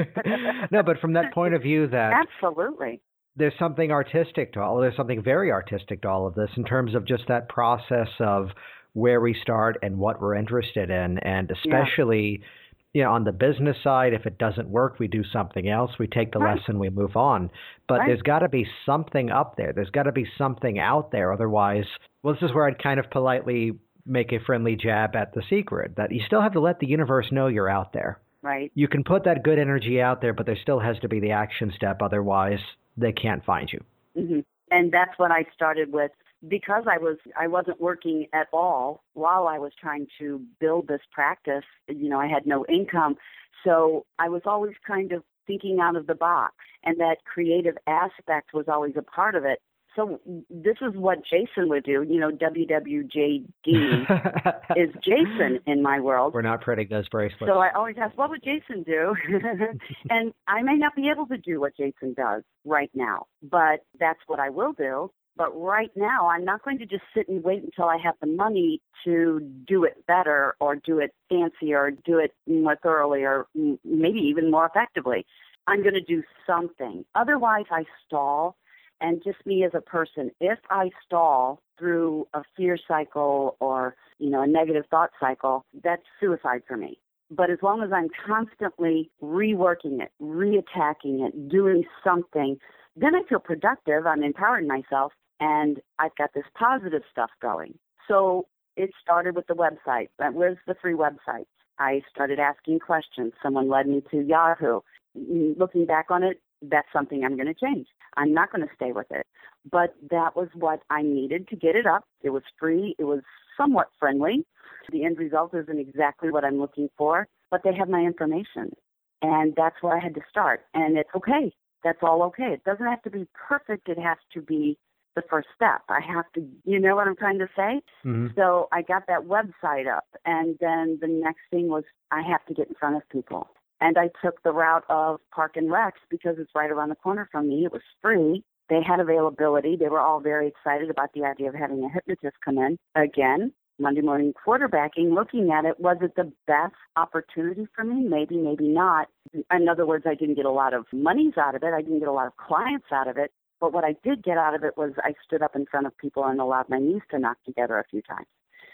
no, 0.70 0.82
but 0.82 0.98
from 1.00 1.12
that 1.14 1.32
point 1.32 1.54
of 1.54 1.62
view 1.62 1.86
that 1.88 2.12
Absolutely. 2.12 3.00
There's 3.36 3.54
something 3.58 3.92
artistic 3.92 4.52
to 4.54 4.60
all 4.60 4.78
there's 4.78 4.96
something 4.96 5.22
very 5.22 5.52
artistic 5.52 6.02
to 6.02 6.08
all 6.08 6.26
of 6.26 6.34
this 6.34 6.50
in 6.56 6.64
terms 6.64 6.94
of 6.94 7.04
just 7.04 7.24
that 7.28 7.48
process 7.48 8.08
of 8.18 8.48
where 8.94 9.20
we 9.20 9.36
start 9.40 9.78
and 9.82 9.96
what 9.96 10.20
we're 10.20 10.34
interested 10.34 10.90
in 10.90 11.18
and 11.18 11.50
especially 11.52 12.40
yeah 12.40 12.46
you 12.94 13.02
know, 13.02 13.12
on 13.12 13.24
the 13.24 13.32
business 13.32 13.76
side, 13.84 14.12
if 14.14 14.26
it 14.26 14.38
doesn't 14.38 14.68
work, 14.68 14.98
we 14.98 15.08
do 15.08 15.22
something 15.32 15.68
else. 15.68 15.92
We 15.98 16.06
take 16.06 16.32
the 16.32 16.38
right. 16.38 16.56
lesson, 16.56 16.78
we 16.78 16.90
move 16.90 17.16
on. 17.16 17.50
But 17.86 18.00
right. 18.00 18.08
there's 18.08 18.22
got 18.22 18.40
to 18.40 18.48
be 18.48 18.66
something 18.86 19.30
up 19.30 19.56
there. 19.56 19.72
There's 19.72 19.90
got 19.90 20.04
to 20.04 20.12
be 20.12 20.26
something 20.38 20.78
out 20.78 21.10
there. 21.10 21.32
Otherwise, 21.32 21.84
well, 22.22 22.34
this 22.34 22.42
is 22.42 22.54
where 22.54 22.66
I'd 22.66 22.82
kind 22.82 22.98
of 22.98 23.10
politely 23.10 23.72
make 24.06 24.32
a 24.32 24.40
friendly 24.40 24.74
jab 24.74 25.14
at 25.14 25.34
the 25.34 25.42
secret 25.50 25.96
that 25.96 26.10
you 26.10 26.22
still 26.26 26.40
have 26.40 26.54
to 26.54 26.60
let 26.60 26.80
the 26.80 26.86
universe 26.86 27.26
know 27.30 27.46
you're 27.46 27.68
out 27.68 27.92
there. 27.92 28.20
Right. 28.42 28.72
You 28.74 28.88
can 28.88 29.04
put 29.04 29.24
that 29.24 29.42
good 29.42 29.58
energy 29.58 30.00
out 30.00 30.20
there, 30.22 30.32
but 30.32 30.46
there 30.46 30.58
still 30.60 30.80
has 30.80 30.98
to 31.00 31.08
be 31.08 31.20
the 31.20 31.32
action 31.32 31.72
step. 31.76 32.00
Otherwise, 32.00 32.60
they 32.96 33.12
can't 33.12 33.44
find 33.44 33.70
you. 33.70 33.84
Mm-hmm. 34.16 34.40
And 34.70 34.92
that's 34.92 35.18
what 35.18 35.30
I 35.30 35.44
started 35.54 35.92
with 35.92 36.10
because 36.46 36.84
I 36.88 36.98
was 36.98 37.16
I 37.38 37.48
wasn't 37.48 37.80
working 37.80 38.26
at 38.32 38.46
all 38.52 39.02
while 39.14 39.48
I 39.48 39.58
was 39.58 39.72
trying 39.80 40.06
to 40.18 40.40
build 40.60 40.88
this 40.88 41.00
practice, 41.12 41.64
you 41.88 42.08
know, 42.08 42.20
I 42.20 42.26
had 42.26 42.46
no 42.46 42.64
income. 42.66 43.16
So 43.64 44.06
I 44.18 44.28
was 44.28 44.42
always 44.46 44.74
kind 44.86 45.12
of 45.12 45.24
thinking 45.46 45.78
out 45.80 45.96
of 45.96 46.06
the 46.06 46.14
box 46.14 46.54
and 46.84 47.00
that 47.00 47.16
creative 47.24 47.76
aspect 47.86 48.54
was 48.54 48.66
always 48.68 48.94
a 48.96 49.02
part 49.02 49.34
of 49.34 49.44
it. 49.44 49.60
So 49.96 50.20
this 50.48 50.76
is 50.80 50.94
what 50.94 51.18
Jason 51.24 51.68
would 51.70 51.82
do. 51.82 52.06
You 52.08 52.20
know, 52.20 52.30
WWJD 52.30 53.44
is 54.76 54.90
Jason 55.02 55.58
in 55.66 55.82
my 55.82 55.98
world. 55.98 56.34
We're 56.34 56.42
not 56.42 56.60
printing 56.60 56.86
those 56.88 57.08
bracelets. 57.08 57.50
So 57.52 57.58
I 57.58 57.72
always 57.74 57.96
ask, 58.00 58.16
what 58.16 58.30
would 58.30 58.44
Jason 58.44 58.84
do? 58.84 59.16
and 60.10 60.32
I 60.46 60.62
may 60.62 60.76
not 60.76 60.94
be 60.94 61.10
able 61.12 61.26
to 61.26 61.36
do 61.36 61.60
what 61.60 61.76
Jason 61.76 62.14
does 62.14 62.44
right 62.64 62.90
now, 62.94 63.26
but 63.42 63.80
that's 63.98 64.20
what 64.28 64.38
I 64.38 64.50
will 64.50 64.72
do. 64.72 65.10
But 65.38 65.56
right 65.56 65.92
now, 65.94 66.28
I'm 66.28 66.44
not 66.44 66.64
going 66.64 66.78
to 66.78 66.84
just 66.84 67.04
sit 67.14 67.28
and 67.28 67.44
wait 67.44 67.62
until 67.62 67.84
I 67.84 67.96
have 68.02 68.16
the 68.20 68.26
money 68.26 68.82
to 69.04 69.40
do 69.68 69.84
it 69.84 70.04
better 70.08 70.56
or 70.58 70.74
do 70.74 70.98
it 70.98 71.14
fancier 71.28 71.78
or 71.78 71.90
do 71.92 72.18
it 72.18 72.34
more 72.48 72.74
thoroughly 72.82 73.22
or 73.22 73.46
maybe 73.84 74.18
even 74.18 74.50
more 74.50 74.66
effectively. 74.66 75.24
I'm 75.68 75.82
going 75.82 75.94
to 75.94 76.00
do 76.00 76.24
something. 76.44 77.04
Otherwise, 77.14 77.66
I 77.70 77.84
stall. 78.04 78.56
And 79.00 79.22
just 79.22 79.38
me 79.46 79.62
as 79.62 79.70
a 79.74 79.80
person, 79.80 80.32
if 80.40 80.58
I 80.70 80.90
stall 81.06 81.62
through 81.78 82.26
a 82.34 82.42
fear 82.56 82.76
cycle 82.88 83.56
or, 83.60 83.94
you 84.18 84.28
know, 84.28 84.42
a 84.42 84.46
negative 84.48 84.86
thought 84.90 85.10
cycle, 85.20 85.64
that's 85.84 86.02
suicide 86.18 86.62
for 86.66 86.76
me. 86.76 86.98
But 87.30 87.48
as 87.48 87.58
long 87.62 87.84
as 87.84 87.90
I'm 87.92 88.08
constantly 88.26 89.08
reworking 89.22 90.02
it, 90.02 90.10
reattacking 90.20 91.28
it, 91.28 91.48
doing 91.48 91.84
something, 92.02 92.58
then 92.96 93.14
I 93.14 93.22
feel 93.28 93.38
productive. 93.38 94.04
I'm 94.04 94.24
empowering 94.24 94.66
myself 94.66 95.12
and 95.40 95.80
I've 95.98 96.14
got 96.16 96.30
this 96.34 96.44
positive 96.58 97.02
stuff 97.10 97.30
going. 97.40 97.78
So 98.06 98.46
it 98.76 98.90
started 99.02 99.36
with 99.36 99.46
the 99.46 99.54
website. 99.54 100.08
Where's 100.32 100.58
the 100.66 100.74
free 100.80 100.94
website? 100.94 101.46
I 101.78 102.02
started 102.10 102.38
asking 102.38 102.80
questions. 102.80 103.32
Someone 103.42 103.68
led 103.68 103.86
me 103.86 104.02
to 104.10 104.20
Yahoo. 104.20 104.80
Mm, 105.16 105.58
looking 105.58 105.86
back 105.86 106.06
on 106.10 106.22
it, 106.22 106.40
that's 106.62 106.88
something 106.92 107.24
I'm 107.24 107.36
going 107.36 107.46
to 107.46 107.54
change. 107.54 107.86
I'm 108.16 108.32
not 108.32 108.50
going 108.52 108.66
to 108.66 108.74
stay 108.74 108.92
with 108.92 109.06
it. 109.10 109.26
But 109.70 109.94
that 110.10 110.34
was 110.34 110.48
what 110.54 110.80
I 110.90 111.02
needed 111.02 111.48
to 111.48 111.56
get 111.56 111.76
it 111.76 111.86
up. 111.86 112.04
It 112.22 112.30
was 112.30 112.42
free. 112.58 112.94
It 112.98 113.04
was 113.04 113.20
somewhat 113.56 113.88
friendly. 113.98 114.44
The 114.90 115.04
end 115.04 115.18
result 115.18 115.54
isn't 115.54 115.78
exactly 115.78 116.30
what 116.30 116.44
I'm 116.44 116.58
looking 116.58 116.88
for, 116.96 117.28
but 117.50 117.62
they 117.62 117.74
have 117.74 117.88
my 117.88 118.00
information. 118.00 118.72
And 119.20 119.54
that's 119.56 119.76
where 119.82 119.96
I 119.96 120.00
had 120.00 120.14
to 120.14 120.22
start. 120.30 120.62
And 120.74 120.96
it's 120.96 121.10
okay. 121.14 121.52
that's 121.84 121.98
all 122.02 122.22
okay. 122.24 122.52
It 122.54 122.64
doesn't 122.64 122.86
have 122.86 123.02
to 123.02 123.10
be 123.10 123.26
perfect. 123.48 123.88
It 123.88 123.98
has 123.98 124.18
to 124.34 124.40
be 124.40 124.78
the 125.20 125.28
first 125.28 125.48
step. 125.54 125.82
I 125.88 126.00
have 126.00 126.24
to, 126.34 126.46
you 126.64 126.78
know 126.78 126.94
what 126.94 127.06
I'm 127.06 127.16
trying 127.16 127.38
to 127.38 127.48
say? 127.56 127.80
Mm-hmm. 128.04 128.28
So 128.36 128.68
I 128.72 128.82
got 128.82 129.06
that 129.08 129.22
website 129.22 129.86
up, 129.92 130.06
and 130.24 130.56
then 130.60 130.98
the 131.00 131.08
next 131.08 131.42
thing 131.50 131.68
was 131.68 131.84
I 132.10 132.22
have 132.22 132.44
to 132.46 132.54
get 132.54 132.68
in 132.68 132.74
front 132.74 132.96
of 132.96 133.08
people. 133.10 133.48
And 133.80 133.96
I 133.96 134.10
took 134.24 134.42
the 134.42 134.52
route 134.52 134.84
of 134.88 135.20
Park 135.32 135.56
and 135.56 135.70
Recs 135.70 136.02
because 136.10 136.36
it's 136.38 136.50
right 136.54 136.70
around 136.70 136.88
the 136.88 136.96
corner 136.96 137.28
from 137.30 137.48
me. 137.48 137.64
It 137.64 137.72
was 137.72 137.82
free. 138.02 138.42
They 138.68 138.82
had 138.82 139.00
availability. 139.00 139.76
They 139.76 139.88
were 139.88 140.00
all 140.00 140.20
very 140.20 140.48
excited 140.48 140.90
about 140.90 141.12
the 141.14 141.24
idea 141.24 141.48
of 141.48 141.54
having 141.54 141.84
a 141.84 141.88
hypnotist 141.88 142.36
come 142.44 142.58
in. 142.58 142.76
Again, 142.96 143.52
Monday 143.78 144.00
morning 144.00 144.34
quarterbacking, 144.46 145.14
looking 145.14 145.50
at 145.52 145.64
it, 145.64 145.78
was 145.78 145.98
it 146.02 146.16
the 146.16 146.32
best 146.46 146.74
opportunity 146.96 147.66
for 147.74 147.84
me? 147.84 148.02
Maybe, 148.02 148.36
maybe 148.36 148.66
not. 148.66 149.08
In 149.32 149.68
other 149.68 149.86
words, 149.86 150.04
I 150.08 150.14
didn't 150.14 150.34
get 150.34 150.44
a 150.44 150.50
lot 150.50 150.74
of 150.74 150.84
monies 150.92 151.34
out 151.38 151.54
of 151.54 151.62
it. 151.62 151.72
I 151.72 151.80
didn't 151.80 152.00
get 152.00 152.08
a 152.08 152.12
lot 152.12 152.26
of 152.26 152.36
clients 152.36 152.86
out 152.92 153.06
of 153.08 153.16
it. 153.16 153.30
But 153.60 153.72
what 153.72 153.84
I 153.84 153.96
did 154.04 154.22
get 154.22 154.38
out 154.38 154.54
of 154.54 154.64
it 154.64 154.76
was 154.76 154.92
I 154.98 155.14
stood 155.24 155.42
up 155.42 155.56
in 155.56 155.66
front 155.66 155.86
of 155.86 155.96
people 155.98 156.24
and 156.24 156.40
allowed 156.40 156.68
my 156.68 156.78
knees 156.78 157.02
to 157.10 157.18
knock 157.18 157.38
together 157.44 157.78
a 157.78 157.84
few 157.90 158.02
times. 158.02 158.26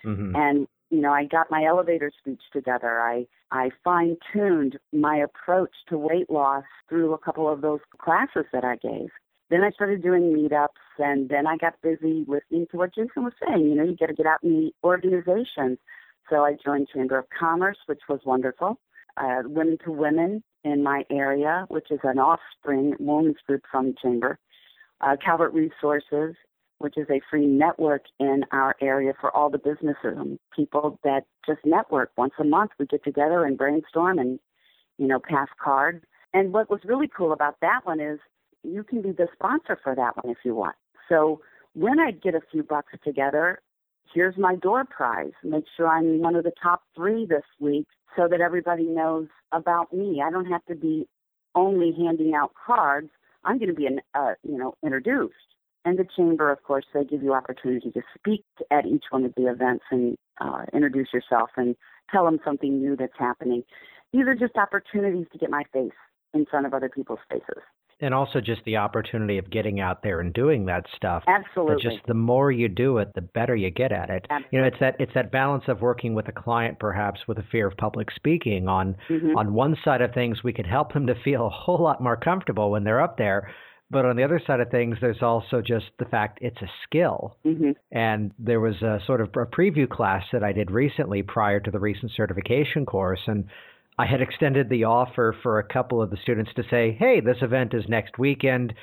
Mm-hmm. 0.04 0.36
And 0.36 0.68
you 0.90 1.00
know, 1.00 1.12
I 1.12 1.24
got 1.24 1.50
my 1.50 1.64
elevator 1.64 2.12
speech 2.20 2.42
together. 2.52 3.00
I 3.00 3.26
I 3.50 3.70
fine 3.82 4.16
tuned 4.32 4.78
my 4.92 5.16
approach 5.16 5.72
to 5.88 5.98
weight 5.98 6.30
loss 6.30 6.64
through 6.88 7.12
a 7.12 7.18
couple 7.18 7.50
of 7.50 7.62
those 7.62 7.80
classes 7.98 8.44
that 8.52 8.64
I 8.64 8.76
gave. 8.76 9.08
Then 9.50 9.62
I 9.62 9.70
started 9.70 10.02
doing 10.02 10.34
meetups, 10.34 10.68
and 10.98 11.28
then 11.28 11.46
I 11.46 11.56
got 11.56 11.80
busy 11.82 12.24
listening 12.26 12.66
to 12.70 12.76
what 12.76 12.94
Jason 12.94 13.24
was 13.24 13.32
saying. 13.46 13.68
You 13.68 13.74
know, 13.74 13.84
you 13.84 13.96
got 13.96 14.06
to 14.06 14.14
get 14.14 14.26
out 14.26 14.42
and 14.42 14.58
meet 14.58 14.74
organizations. 14.84 15.78
So 16.30 16.44
I 16.44 16.56
joined 16.64 16.88
Chamber 16.88 17.18
of 17.18 17.26
Commerce, 17.38 17.76
which 17.86 18.00
was 18.08 18.20
wonderful. 18.24 18.78
Uh, 19.16 19.42
women 19.44 19.78
to 19.84 19.92
Women 19.92 20.42
in 20.64 20.82
my 20.82 21.04
area, 21.10 21.66
which 21.68 21.90
is 21.90 22.00
an 22.02 22.18
offspring 22.18 22.94
women's 22.98 23.36
group 23.46 23.62
from 23.70 23.88
the 23.88 23.94
Chamber 24.02 24.38
uh, 25.04 25.16
Calvert 25.22 25.52
Resources, 25.52 26.34
which 26.78 26.96
is 26.96 27.06
a 27.10 27.20
free 27.30 27.46
network 27.46 28.02
in 28.18 28.44
our 28.52 28.74
area 28.80 29.12
for 29.20 29.34
all 29.36 29.50
the 29.50 29.58
businesses 29.58 30.16
and 30.16 30.38
people 30.54 30.98
that 31.04 31.24
just 31.46 31.60
network. 31.64 32.10
Once 32.16 32.32
a 32.38 32.44
month, 32.44 32.72
we 32.78 32.86
get 32.86 33.04
together 33.04 33.44
and 33.44 33.56
brainstorm 33.56 34.18
and, 34.18 34.38
you 34.98 35.06
know, 35.06 35.18
pass 35.18 35.48
cards. 35.62 36.04
And 36.32 36.52
what 36.52 36.70
was 36.70 36.80
really 36.84 37.08
cool 37.14 37.32
about 37.32 37.56
that 37.60 37.80
one 37.84 38.00
is 38.00 38.18
you 38.62 38.82
can 38.82 39.02
be 39.02 39.12
the 39.12 39.28
sponsor 39.34 39.78
for 39.82 39.94
that 39.94 40.16
one 40.22 40.32
if 40.32 40.38
you 40.44 40.54
want. 40.54 40.74
So 41.08 41.40
when 41.74 42.00
I 42.00 42.10
get 42.10 42.34
a 42.34 42.40
few 42.50 42.62
bucks 42.62 42.92
together, 43.04 43.60
here's 44.12 44.36
my 44.36 44.56
door 44.56 44.84
prize. 44.84 45.32
Make 45.42 45.64
sure 45.76 45.88
I'm 45.88 46.20
one 46.20 46.34
of 46.34 46.44
the 46.44 46.52
top 46.62 46.82
three 46.96 47.26
this 47.26 47.44
week 47.60 47.86
so 48.16 48.26
that 48.28 48.40
everybody 48.40 48.84
knows 48.84 49.28
about 49.52 49.92
me. 49.92 50.22
I 50.24 50.30
don't 50.30 50.46
have 50.46 50.64
to 50.66 50.74
be 50.74 51.06
only 51.54 51.92
handing 51.96 52.34
out 52.34 52.52
cards. 52.66 53.10
I'm 53.44 53.58
going 53.58 53.68
to 53.68 53.74
be, 53.74 53.88
uh, 54.14 54.32
you 54.42 54.58
know, 54.58 54.74
introduced. 54.82 55.34
And 55.84 55.98
the 55.98 56.06
chamber, 56.16 56.50
of 56.50 56.62
course, 56.62 56.86
they 56.94 57.04
give 57.04 57.22
you 57.22 57.34
opportunity 57.34 57.90
to 57.90 58.02
speak 58.16 58.44
at 58.70 58.86
each 58.86 59.04
one 59.10 59.24
of 59.24 59.34
the 59.36 59.48
events 59.48 59.84
and 59.90 60.16
uh, 60.40 60.64
introduce 60.72 61.08
yourself 61.12 61.50
and 61.56 61.76
tell 62.10 62.24
them 62.24 62.40
something 62.44 62.80
new 62.80 62.96
that's 62.96 63.12
happening. 63.18 63.62
These 64.12 64.26
are 64.26 64.34
just 64.34 64.56
opportunities 64.56 65.26
to 65.32 65.38
get 65.38 65.50
my 65.50 65.64
face 65.72 65.92
in 66.32 66.46
front 66.46 66.66
of 66.66 66.72
other 66.72 66.88
people's 66.88 67.18
faces. 67.30 67.62
And 68.00 68.12
also 68.12 68.40
just 68.40 68.62
the 68.64 68.76
opportunity 68.76 69.38
of 69.38 69.50
getting 69.50 69.80
out 69.80 70.02
there 70.02 70.20
and 70.20 70.32
doing 70.32 70.66
that 70.66 70.84
stuff. 70.96 71.22
Absolutely. 71.26 71.74
But 71.74 71.82
just 71.82 72.06
the 72.06 72.14
more 72.14 72.50
you 72.50 72.68
do 72.68 72.98
it, 72.98 73.12
the 73.14 73.22
better 73.22 73.54
you 73.54 73.70
get 73.70 73.92
at 73.92 74.10
it. 74.10 74.26
Absolutely. 74.28 74.48
You 74.50 74.60
know, 74.60 74.66
it's 74.66 74.80
that 74.80 74.96
it's 74.98 75.14
that 75.14 75.30
balance 75.30 75.64
of 75.68 75.80
working 75.80 76.14
with 76.14 76.28
a 76.28 76.32
client 76.32 76.78
perhaps 76.78 77.20
with 77.26 77.38
a 77.38 77.44
fear 77.50 77.66
of 77.66 77.76
public 77.76 78.10
speaking. 78.10 78.68
On 78.68 78.96
mm-hmm. 79.08 79.36
on 79.36 79.54
one 79.54 79.76
side 79.84 80.02
of 80.02 80.12
things 80.12 80.42
we 80.42 80.52
could 80.52 80.66
help 80.66 80.92
them 80.92 81.06
to 81.06 81.14
feel 81.22 81.46
a 81.46 81.50
whole 81.50 81.82
lot 81.82 82.02
more 82.02 82.16
comfortable 82.16 82.70
when 82.70 82.84
they're 82.84 83.02
up 83.02 83.16
there. 83.16 83.50
But 83.90 84.06
on 84.06 84.16
the 84.16 84.24
other 84.24 84.40
side 84.44 84.60
of 84.60 84.70
things, 84.70 84.96
there's 85.00 85.22
also 85.22 85.60
just 85.60 85.86
the 85.98 86.06
fact 86.06 86.38
it's 86.40 86.60
a 86.62 86.70
skill. 86.84 87.36
Mm-hmm. 87.46 87.72
And 87.92 88.32
there 88.38 88.58
was 88.58 88.80
a 88.82 88.98
sort 89.06 89.20
of 89.20 89.28
a 89.28 89.46
preview 89.46 89.88
class 89.88 90.24
that 90.32 90.42
I 90.42 90.52
did 90.52 90.70
recently 90.70 91.22
prior 91.22 91.60
to 91.60 91.70
the 91.70 91.78
recent 91.78 92.10
certification 92.16 92.86
course. 92.86 93.20
And 93.26 93.44
I 93.98 94.06
had 94.06 94.20
extended 94.20 94.68
the 94.68 94.84
offer 94.84 95.36
for 95.42 95.58
a 95.58 95.64
couple 95.64 96.02
of 96.02 96.10
the 96.10 96.16
students 96.22 96.50
to 96.56 96.64
say, 96.70 96.96
hey, 96.98 97.20
this 97.20 97.36
event 97.42 97.74
is 97.74 97.84
next 97.88 98.18
weekend. 98.18 98.74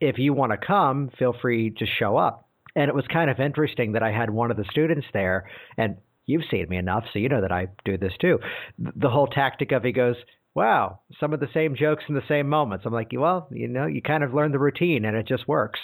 If 0.00 0.18
you 0.18 0.34
want 0.34 0.52
to 0.52 0.58
come, 0.58 1.10
feel 1.18 1.34
free 1.40 1.70
to 1.78 1.86
show 1.86 2.16
up. 2.16 2.48
And 2.74 2.88
it 2.88 2.94
was 2.94 3.04
kind 3.12 3.30
of 3.30 3.40
interesting 3.40 3.92
that 3.92 4.02
I 4.02 4.12
had 4.12 4.30
one 4.30 4.50
of 4.50 4.56
the 4.56 4.64
students 4.70 5.06
there, 5.12 5.48
and 5.76 5.96
you've 6.26 6.42
seen 6.50 6.68
me 6.68 6.76
enough, 6.76 7.04
so 7.12 7.18
you 7.18 7.28
know 7.28 7.40
that 7.42 7.52
I 7.52 7.68
do 7.84 7.98
this 7.98 8.12
too. 8.20 8.38
The 8.78 9.10
whole 9.10 9.26
tactic 9.26 9.72
of 9.72 9.84
he 9.84 9.92
goes, 9.92 10.16
wow, 10.54 11.00
some 11.18 11.32
of 11.32 11.40
the 11.40 11.48
same 11.54 11.74
jokes 11.74 12.04
in 12.08 12.14
the 12.14 12.22
same 12.28 12.48
moments. 12.48 12.84
I'm 12.84 12.92
like, 12.92 13.10
well, 13.14 13.48
you 13.50 13.68
know, 13.68 13.86
you 13.86 14.02
kind 14.02 14.22
of 14.22 14.34
learn 14.34 14.52
the 14.52 14.58
routine 14.58 15.04
and 15.04 15.16
it 15.16 15.26
just 15.26 15.48
works. 15.48 15.80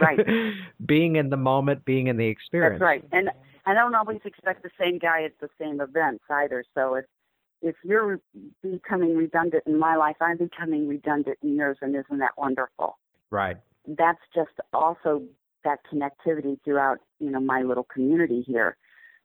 Right. 0.00 0.18
being 0.86 1.16
in 1.16 1.30
the 1.30 1.36
moment, 1.36 1.84
being 1.84 2.08
in 2.08 2.18
the 2.18 2.26
experience. 2.26 2.74
That's 2.74 2.82
right. 2.82 3.04
And 3.12 3.30
I 3.64 3.74
don't 3.74 3.94
always 3.94 4.20
expect 4.24 4.62
the 4.62 4.70
same 4.78 4.98
guy 4.98 5.24
at 5.24 5.32
the 5.40 5.48
same 5.58 5.80
events 5.80 6.24
either. 6.30 6.64
So 6.74 6.96
it's 6.96 7.08
if 7.62 7.76
you're 7.84 8.20
becoming 8.62 9.16
redundant 9.16 9.62
in 9.66 9.78
my 9.78 9.96
life, 9.96 10.16
I'm 10.20 10.36
becoming 10.36 10.88
redundant 10.88 11.38
in 11.42 11.54
yours, 11.54 11.78
and 11.80 11.94
isn't 11.94 12.18
that 12.18 12.36
wonderful? 12.36 12.98
Right. 13.30 13.56
That's 13.86 14.20
just 14.34 14.50
also 14.72 15.22
that 15.64 15.78
connectivity 15.90 16.58
throughout, 16.64 16.98
you 17.20 17.30
know, 17.30 17.40
my 17.40 17.62
little 17.62 17.84
community 17.84 18.42
here, 18.46 18.76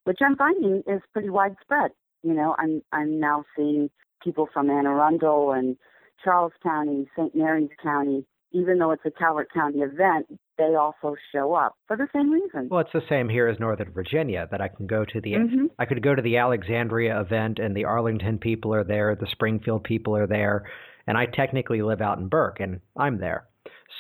which 0.04 0.20
I'm 0.22 0.36
finding 0.36 0.84
is 0.88 1.02
pretty 1.14 1.30
widespread. 1.30 1.92
You 2.24 2.34
know, 2.34 2.56
I'm 2.60 2.82
I'm 2.92 3.20
now 3.20 3.44
seeing 3.56 3.90
people 4.24 4.48
from 4.54 4.70
Anne 4.70 4.86
Arundel 4.86 5.52
and 5.52 5.76
Charles 6.24 6.54
County, 6.64 7.08
St. 7.18 7.36
Mary's 7.36 7.70
County, 7.82 8.26
even 8.52 8.80
though 8.80 8.92
it's 8.92 9.06
a 9.06 9.12
Calvert 9.12 9.52
County 9.52 9.80
event, 9.80 10.28
they 10.58 10.76
also 10.76 11.16
show 11.32 11.54
up 11.54 11.76
for 11.88 11.98
the 11.98 12.08
same 12.14 12.32
reason. 12.32 12.68
Well, 12.70 12.82
it's 12.82 12.94
the 12.94 13.02
same 13.10 13.30
here 13.30 13.48
as 13.48 13.60
Northern 13.60 13.92
Virginia 13.92 14.48
that 14.52 14.62
I 14.62 14.68
can 14.68 14.88
go 14.88 15.06
to 15.06 15.22
the 15.22 15.34
mm-hmm. 15.34 15.66
I 15.80 15.86
could 15.86 16.02
go 16.02 16.16
to 16.16 16.22
the 16.22 16.38
Alexandria 16.38 17.20
event 17.20 17.60
and 17.60 17.76
the 17.76 17.86
Arlington 17.86 18.38
people 18.38 18.74
are 18.74 18.84
there, 18.84 19.16
the 19.16 19.28
Springfield 19.32 19.84
people 19.84 20.16
are 20.16 20.28
there, 20.28 20.70
and 21.06 21.18
I 21.18 21.26
technically 21.26 21.82
live 21.82 22.02
out 22.02 22.18
in 22.18 22.28
Burke 22.28 22.60
and 22.60 22.82
I'm 22.98 23.20
there. 23.20 23.48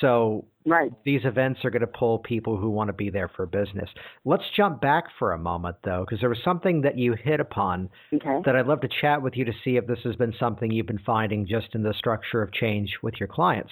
So 0.02 0.46
right. 0.66 0.92
these 1.06 1.22
events 1.24 1.62
are 1.64 1.70
going 1.70 1.82
to 1.82 1.88
pull 1.88 2.20
people 2.20 2.58
who 2.58 2.70
want 2.70 2.90
to 2.90 2.94
be 2.94 3.10
there 3.10 3.30
for 3.36 3.46
business. 3.46 3.90
Let's 4.26 4.44
jump 4.56 4.82
back 4.82 5.06
for 5.18 5.32
a 5.32 5.38
moment 5.38 5.78
though 5.84 6.06
because 6.06 6.20
there 6.20 6.30
was 6.30 6.44
something 6.44 6.82
that 6.82 6.98
you 6.98 7.14
hit 7.14 7.40
upon 7.40 7.90
okay. 8.14 8.42
that 8.46 8.56
I'd 8.56 8.68
love 8.68 8.82
to 8.82 8.90
chat 9.02 9.22
with 9.22 9.36
you 9.36 9.46
to 9.46 9.54
see 9.64 9.78
if 9.78 9.88
this 9.88 10.00
has 10.04 10.16
been 10.16 10.34
something 10.40 10.72
you've 10.72 10.88
been 10.88 11.00
finding 11.06 11.48
just 11.48 11.74
in 11.74 11.84
the 11.84 11.94
structure 11.94 12.42
of 12.42 12.52
change 12.52 12.98
with 13.02 13.16
your 13.20 13.28
clients 13.28 13.72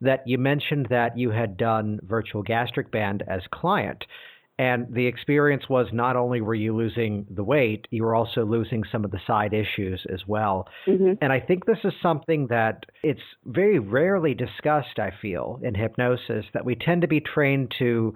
that 0.00 0.26
you 0.26 0.38
mentioned 0.38 0.86
that 0.90 1.18
you 1.18 1.30
had 1.30 1.56
done 1.56 2.00
virtual 2.02 2.42
gastric 2.42 2.90
band 2.90 3.22
as 3.28 3.42
client. 3.52 4.04
And 4.60 4.92
the 4.92 5.06
experience 5.06 5.68
was 5.68 5.86
not 5.92 6.16
only 6.16 6.40
were 6.40 6.54
you 6.54 6.76
losing 6.76 7.26
the 7.30 7.44
weight, 7.44 7.86
you 7.90 8.02
were 8.02 8.16
also 8.16 8.44
losing 8.44 8.82
some 8.90 9.04
of 9.04 9.12
the 9.12 9.20
side 9.24 9.54
issues 9.54 10.04
as 10.12 10.26
well. 10.26 10.68
Mm-hmm. 10.86 11.12
And 11.20 11.32
I 11.32 11.38
think 11.38 11.64
this 11.64 11.78
is 11.84 11.92
something 12.02 12.48
that 12.48 12.84
it's 13.04 13.20
very 13.44 13.78
rarely 13.78 14.34
discussed, 14.34 14.98
I 14.98 15.12
feel, 15.22 15.60
in 15.62 15.76
hypnosis, 15.76 16.44
that 16.54 16.64
we 16.64 16.74
tend 16.74 17.02
to 17.02 17.08
be 17.08 17.20
trained 17.20 17.72
to 17.78 18.14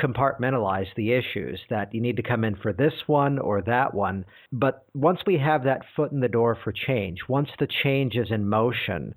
compartmentalize 0.00 0.88
the 0.96 1.12
issues 1.12 1.60
that 1.70 1.94
you 1.94 2.00
need 2.00 2.16
to 2.16 2.22
come 2.24 2.42
in 2.42 2.56
for 2.56 2.72
this 2.72 2.94
one 3.06 3.38
or 3.38 3.62
that 3.62 3.94
one. 3.94 4.24
But 4.52 4.84
once 4.94 5.20
we 5.24 5.38
have 5.38 5.62
that 5.62 5.82
foot 5.94 6.10
in 6.10 6.18
the 6.18 6.28
door 6.28 6.58
for 6.64 6.72
change, 6.72 7.20
once 7.28 7.50
the 7.60 7.68
change 7.84 8.16
is 8.16 8.32
in 8.32 8.48
motion, 8.48 9.14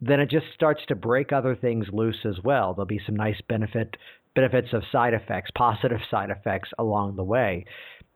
then 0.00 0.20
it 0.20 0.30
just 0.30 0.46
starts 0.54 0.82
to 0.88 0.94
break 0.94 1.32
other 1.32 1.56
things 1.56 1.86
loose 1.92 2.24
as 2.24 2.36
well. 2.42 2.74
There'll 2.74 2.86
be 2.86 3.00
some 3.04 3.16
nice 3.16 3.40
benefit 3.48 3.96
benefits 4.34 4.68
of 4.74 4.82
side 4.92 5.14
effects, 5.14 5.50
positive 5.56 6.00
side 6.10 6.28
effects 6.30 6.68
along 6.78 7.16
the 7.16 7.24
way. 7.24 7.64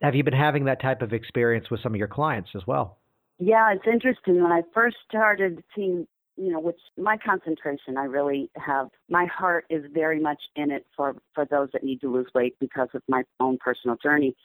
Have 0.03 0.15
you 0.15 0.23
been 0.23 0.35
having 0.35 0.67
that 0.67 0.81
type 0.81 1.01
of 1.01 1.15
experience 1.15 1.71
with 1.71 1.81
some 1.83 1.95
of 1.95 1.99
your 1.99 2.09
clients 2.09 2.51
as 2.55 2.67
well? 2.67 2.99
Yeah, 3.39 3.73
it's 3.73 3.87
interesting. 3.91 4.43
When 4.43 4.53
I 4.53 4.61
first 4.75 4.97
started 5.09 5.65
seeing, 5.75 6.07
you 6.37 6.53
know, 6.53 6.61
which 6.61 6.79
my 6.99 7.17
concentration, 7.17 7.97
I 7.97 8.05
really 8.05 8.51
have, 8.57 8.89
my 9.09 9.25
heart 9.27 9.65
is 9.71 9.83
very 9.95 10.21
much 10.21 10.41
in 10.57 10.71
it 10.71 10.87
for, 10.95 11.17
for 11.35 11.47
those 11.47 11.71
that 11.73 11.83
need 11.83 12.03
to 12.03 12.13
lose 12.13 12.29
weight 12.35 12.55
because 12.61 12.89
of 12.93 13.03
my 13.09 13.23
own 13.41 13.57
personal 13.59 13.97
journey. 14.03 14.37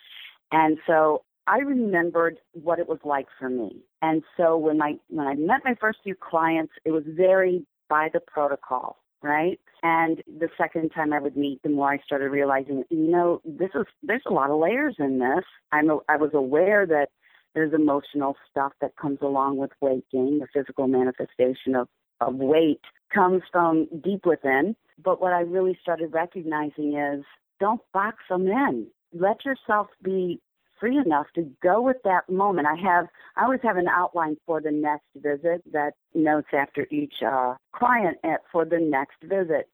And 0.54 0.78
so 0.88 1.24
I 1.48 1.60
remembered 1.60 2.40
what 2.54 2.80
it 2.80 2.88
was 2.88 3.00
like 3.04 3.28
for 3.40 3.50
me. 3.50 3.84
And 4.02 4.24
so 4.38 4.58
when 4.58 4.78
my 4.78 4.96
when 5.10 5.28
I 5.28 5.36
met 5.36 5.62
my 5.64 5.76
first 5.80 6.00
few 6.04 6.16
clients, 6.16 6.74
it 6.86 6.92
was 6.92 7.04
very 7.08 7.66
by 7.90 8.10
the 8.12 8.20
protocol, 8.20 8.98
right? 9.22 9.60
And 9.84 10.24
the 10.28 10.50
second 10.58 10.90
time 10.90 11.14
I 11.14 11.20
would 11.20 11.38
meet, 11.38 11.62
the 11.62 11.70
more 11.70 11.92
I 11.92 12.00
started 12.00 12.32
realizing, 12.32 12.84
you 12.90 13.12
know, 13.12 13.42
this 13.46 13.70
is 13.76 13.86
there's 14.02 14.24
a 14.28 14.34
lot 14.34 14.50
of 14.50 14.60
layers 14.60 14.96
in 14.98 15.20
this. 15.20 15.44
I'm 15.72 15.90
a, 15.90 16.00
I 16.10 16.18
was 16.18 16.32
aware 16.34 16.88
that 16.88 17.10
there's 17.54 17.74
emotional 17.74 18.36
stuff 18.50 18.74
that 18.82 18.96
comes 18.98 19.20
along 19.22 19.58
with 19.58 19.72
weight 19.82 20.06
gain. 20.12 20.40
The 20.40 20.48
physical 20.52 20.88
manifestation 20.88 21.76
of 21.76 21.88
of 22.22 22.36
weight 22.36 22.82
comes 23.14 23.44
from 23.52 23.88
deep 24.04 24.26
within. 24.26 24.76
But 25.04 25.22
what 25.22 25.34
I 25.34 25.42
really 25.42 25.78
started 25.82 26.14
recognizing 26.14 26.98
is 26.98 27.24
don't 27.60 27.82
box 27.94 28.18
them 28.30 28.48
in. 28.48 28.88
Let 29.14 29.46
yourself 29.46 29.88
be 30.02 30.42
free 30.80 30.98
enough 30.98 31.28
to 31.36 31.50
go 31.62 31.82
with 31.82 31.98
that 32.04 32.30
moment. 32.30 32.68
I 32.68 32.76
have, 32.76 33.08
I 33.36 33.44
always 33.44 33.62
have 33.64 33.78
an 33.78 33.88
outline 33.88 34.38
for 34.46 34.62
the 34.62 34.72
next 34.72 35.08
visit 35.16 35.62
that 35.72 35.94
notes 36.14 36.48
after 36.54 36.88
each 36.92 37.16
uh, 37.26 37.56
client 37.74 38.18
at, 38.24 38.42
for 38.52 38.66
the 38.66 38.80
next 38.80 39.18
visit. 39.24 39.70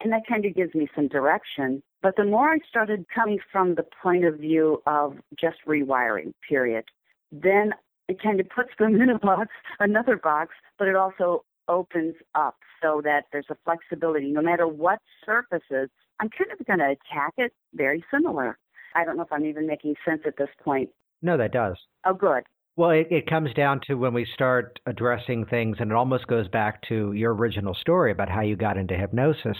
And 0.00 0.12
that 0.12 0.26
kind 0.28 0.44
of 0.44 0.54
gives 0.54 0.74
me 0.74 0.88
some 0.94 1.08
direction. 1.08 1.82
But 2.02 2.16
the 2.16 2.24
more 2.24 2.48
I 2.48 2.58
started 2.68 3.04
coming 3.14 3.38
from 3.52 3.74
the 3.74 3.84
point 4.02 4.24
of 4.24 4.38
view 4.38 4.82
of 4.86 5.16
just 5.38 5.58
rewiring, 5.66 6.32
period, 6.48 6.84
then 7.30 7.74
it 8.08 8.20
kind 8.22 8.40
of 8.40 8.48
puts 8.48 8.70
them 8.78 8.94
in 9.00 9.10
a 9.10 9.18
box, 9.18 9.48
another 9.78 10.16
box, 10.16 10.54
but 10.78 10.88
it 10.88 10.96
also 10.96 11.44
opens 11.68 12.14
up 12.34 12.56
so 12.82 13.00
that 13.04 13.24
there's 13.32 13.46
a 13.50 13.56
flexibility. 13.64 14.30
No 14.32 14.42
matter 14.42 14.66
what 14.66 14.98
surfaces, 15.24 15.90
I'm 16.18 16.28
kind 16.30 16.50
of 16.52 16.66
going 16.66 16.78
to 16.80 16.86
attack 16.86 17.34
it 17.38 17.52
very 17.74 18.04
similar. 18.12 18.58
I 18.94 19.04
don't 19.04 19.16
know 19.16 19.22
if 19.22 19.32
I'm 19.32 19.44
even 19.44 19.66
making 19.66 19.94
sense 20.04 20.22
at 20.26 20.36
this 20.36 20.48
point. 20.62 20.90
No, 21.22 21.36
that 21.36 21.52
does. 21.52 21.76
Oh, 22.04 22.14
good. 22.14 22.44
Well, 22.76 22.90
it, 22.90 23.08
it 23.10 23.28
comes 23.28 23.52
down 23.54 23.80
to 23.88 23.94
when 23.94 24.14
we 24.14 24.26
start 24.32 24.80
addressing 24.86 25.44
things, 25.46 25.76
and 25.80 25.90
it 25.90 25.94
almost 25.94 26.26
goes 26.28 26.48
back 26.48 26.80
to 26.88 27.12
your 27.12 27.34
original 27.34 27.74
story 27.74 28.12
about 28.12 28.30
how 28.30 28.40
you 28.40 28.56
got 28.56 28.78
into 28.78 28.94
hypnosis, 28.94 29.56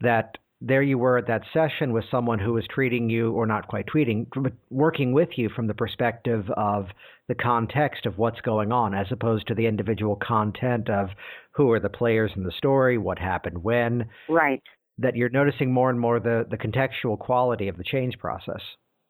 that 0.00 0.38
there 0.60 0.82
you 0.82 0.96
were 0.96 1.18
at 1.18 1.26
that 1.26 1.42
session 1.52 1.92
with 1.92 2.04
someone 2.10 2.38
who 2.38 2.52
was 2.52 2.64
treating 2.70 3.10
you, 3.10 3.32
or 3.32 3.46
not 3.46 3.66
quite 3.66 3.86
treating, 3.88 4.26
but 4.34 4.52
working 4.70 5.12
with 5.12 5.30
you 5.36 5.48
from 5.48 5.66
the 5.66 5.74
perspective 5.74 6.48
of 6.56 6.86
the 7.28 7.34
context 7.34 8.06
of 8.06 8.16
what's 8.16 8.40
going 8.40 8.70
on, 8.70 8.94
as 8.94 9.06
opposed 9.10 9.46
to 9.48 9.54
the 9.54 9.66
individual 9.66 10.16
content 10.16 10.88
of 10.88 11.08
who 11.50 11.70
are 11.72 11.80
the 11.80 11.88
players 11.88 12.30
in 12.36 12.44
the 12.44 12.52
story, 12.52 12.96
what 12.96 13.18
happened 13.18 13.62
when. 13.62 14.08
Right. 14.28 14.62
That 14.98 15.16
you're 15.16 15.30
noticing 15.30 15.72
more 15.72 15.90
and 15.90 15.98
more 15.98 16.20
the, 16.20 16.46
the 16.50 16.58
contextual 16.58 17.18
quality 17.18 17.68
of 17.68 17.76
the 17.76 17.84
change 17.84 18.18
process. 18.18 18.60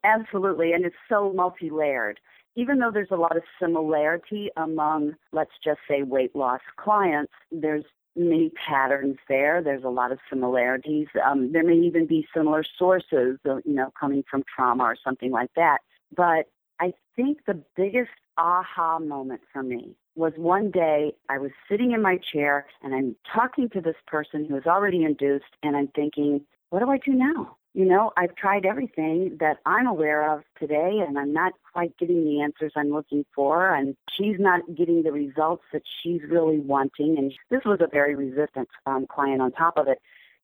Absolutely, 0.03 0.73
and 0.73 0.85
it's 0.85 0.95
so 1.07 1.31
multi 1.33 1.69
layered. 1.69 2.19
Even 2.55 2.79
though 2.79 2.91
there's 2.91 3.11
a 3.11 3.15
lot 3.15 3.35
of 3.35 3.43
similarity 3.59 4.49
among, 4.57 5.13
let's 5.31 5.51
just 5.63 5.79
say, 5.87 6.03
weight 6.03 6.35
loss 6.35 6.61
clients, 6.77 7.33
there's 7.51 7.85
many 8.15 8.51
patterns 8.51 9.17
there. 9.27 9.61
There's 9.63 9.83
a 9.83 9.89
lot 9.89 10.11
of 10.11 10.19
similarities. 10.29 11.07
Um, 11.25 11.51
there 11.51 11.63
may 11.63 11.77
even 11.77 12.05
be 12.05 12.27
similar 12.35 12.63
sources, 12.77 13.39
you 13.43 13.61
know, 13.65 13.91
coming 13.99 14.23
from 14.29 14.43
trauma 14.55 14.83
or 14.83 14.95
something 15.03 15.31
like 15.31 15.49
that. 15.55 15.79
But 16.15 16.45
I 16.79 16.93
think 17.15 17.39
the 17.47 17.63
biggest 17.75 18.11
aha 18.37 18.99
moment 18.99 19.41
for 19.51 19.63
me 19.63 19.95
was 20.15 20.33
one 20.37 20.71
day 20.71 21.13
I 21.29 21.37
was 21.37 21.51
sitting 21.69 21.91
in 21.91 22.01
my 22.01 22.17
chair 22.31 22.65
and 22.81 22.93
I'm 22.93 23.15
talking 23.33 23.69
to 23.69 23.81
this 23.81 23.95
person 24.07 24.45
who 24.45 24.55
is 24.55 24.65
already 24.65 25.03
induced 25.03 25.45
and 25.63 25.75
I'm 25.75 25.87
thinking, 25.87 26.41
what 26.69 26.79
do 26.79 26.89
I 26.89 26.97
do 26.97 27.13
now? 27.13 27.57
You 27.73 27.85
know, 27.85 28.11
I've 28.17 28.35
tried 28.35 28.65
everything 28.65 29.37
that 29.39 29.57
I'm 29.65 29.87
aware 29.87 30.31
of 30.31 30.43
today 30.59 31.01
and 31.05 31.17
I'm 31.17 31.33
not 31.33 31.53
quite 31.71 31.97
getting 31.97 32.23
the 32.23 32.41
answers 32.41 32.71
I'm 32.75 32.91
looking 32.91 33.25
for 33.33 33.73
and 33.73 33.95
she's 34.15 34.35
not 34.39 34.61
getting 34.75 35.01
the 35.01 35.11
results 35.11 35.63
that 35.73 35.81
she's 36.01 36.21
really 36.29 36.59
wanting 36.59 37.17
and 37.17 37.33
this 37.49 37.61
was 37.65 37.79
a 37.81 37.87
very 37.87 38.13
resistant 38.13 38.69
um, 38.85 39.07
client 39.07 39.41
on 39.41 39.51
top 39.51 39.77
of 39.77 39.87
it. 39.87 39.99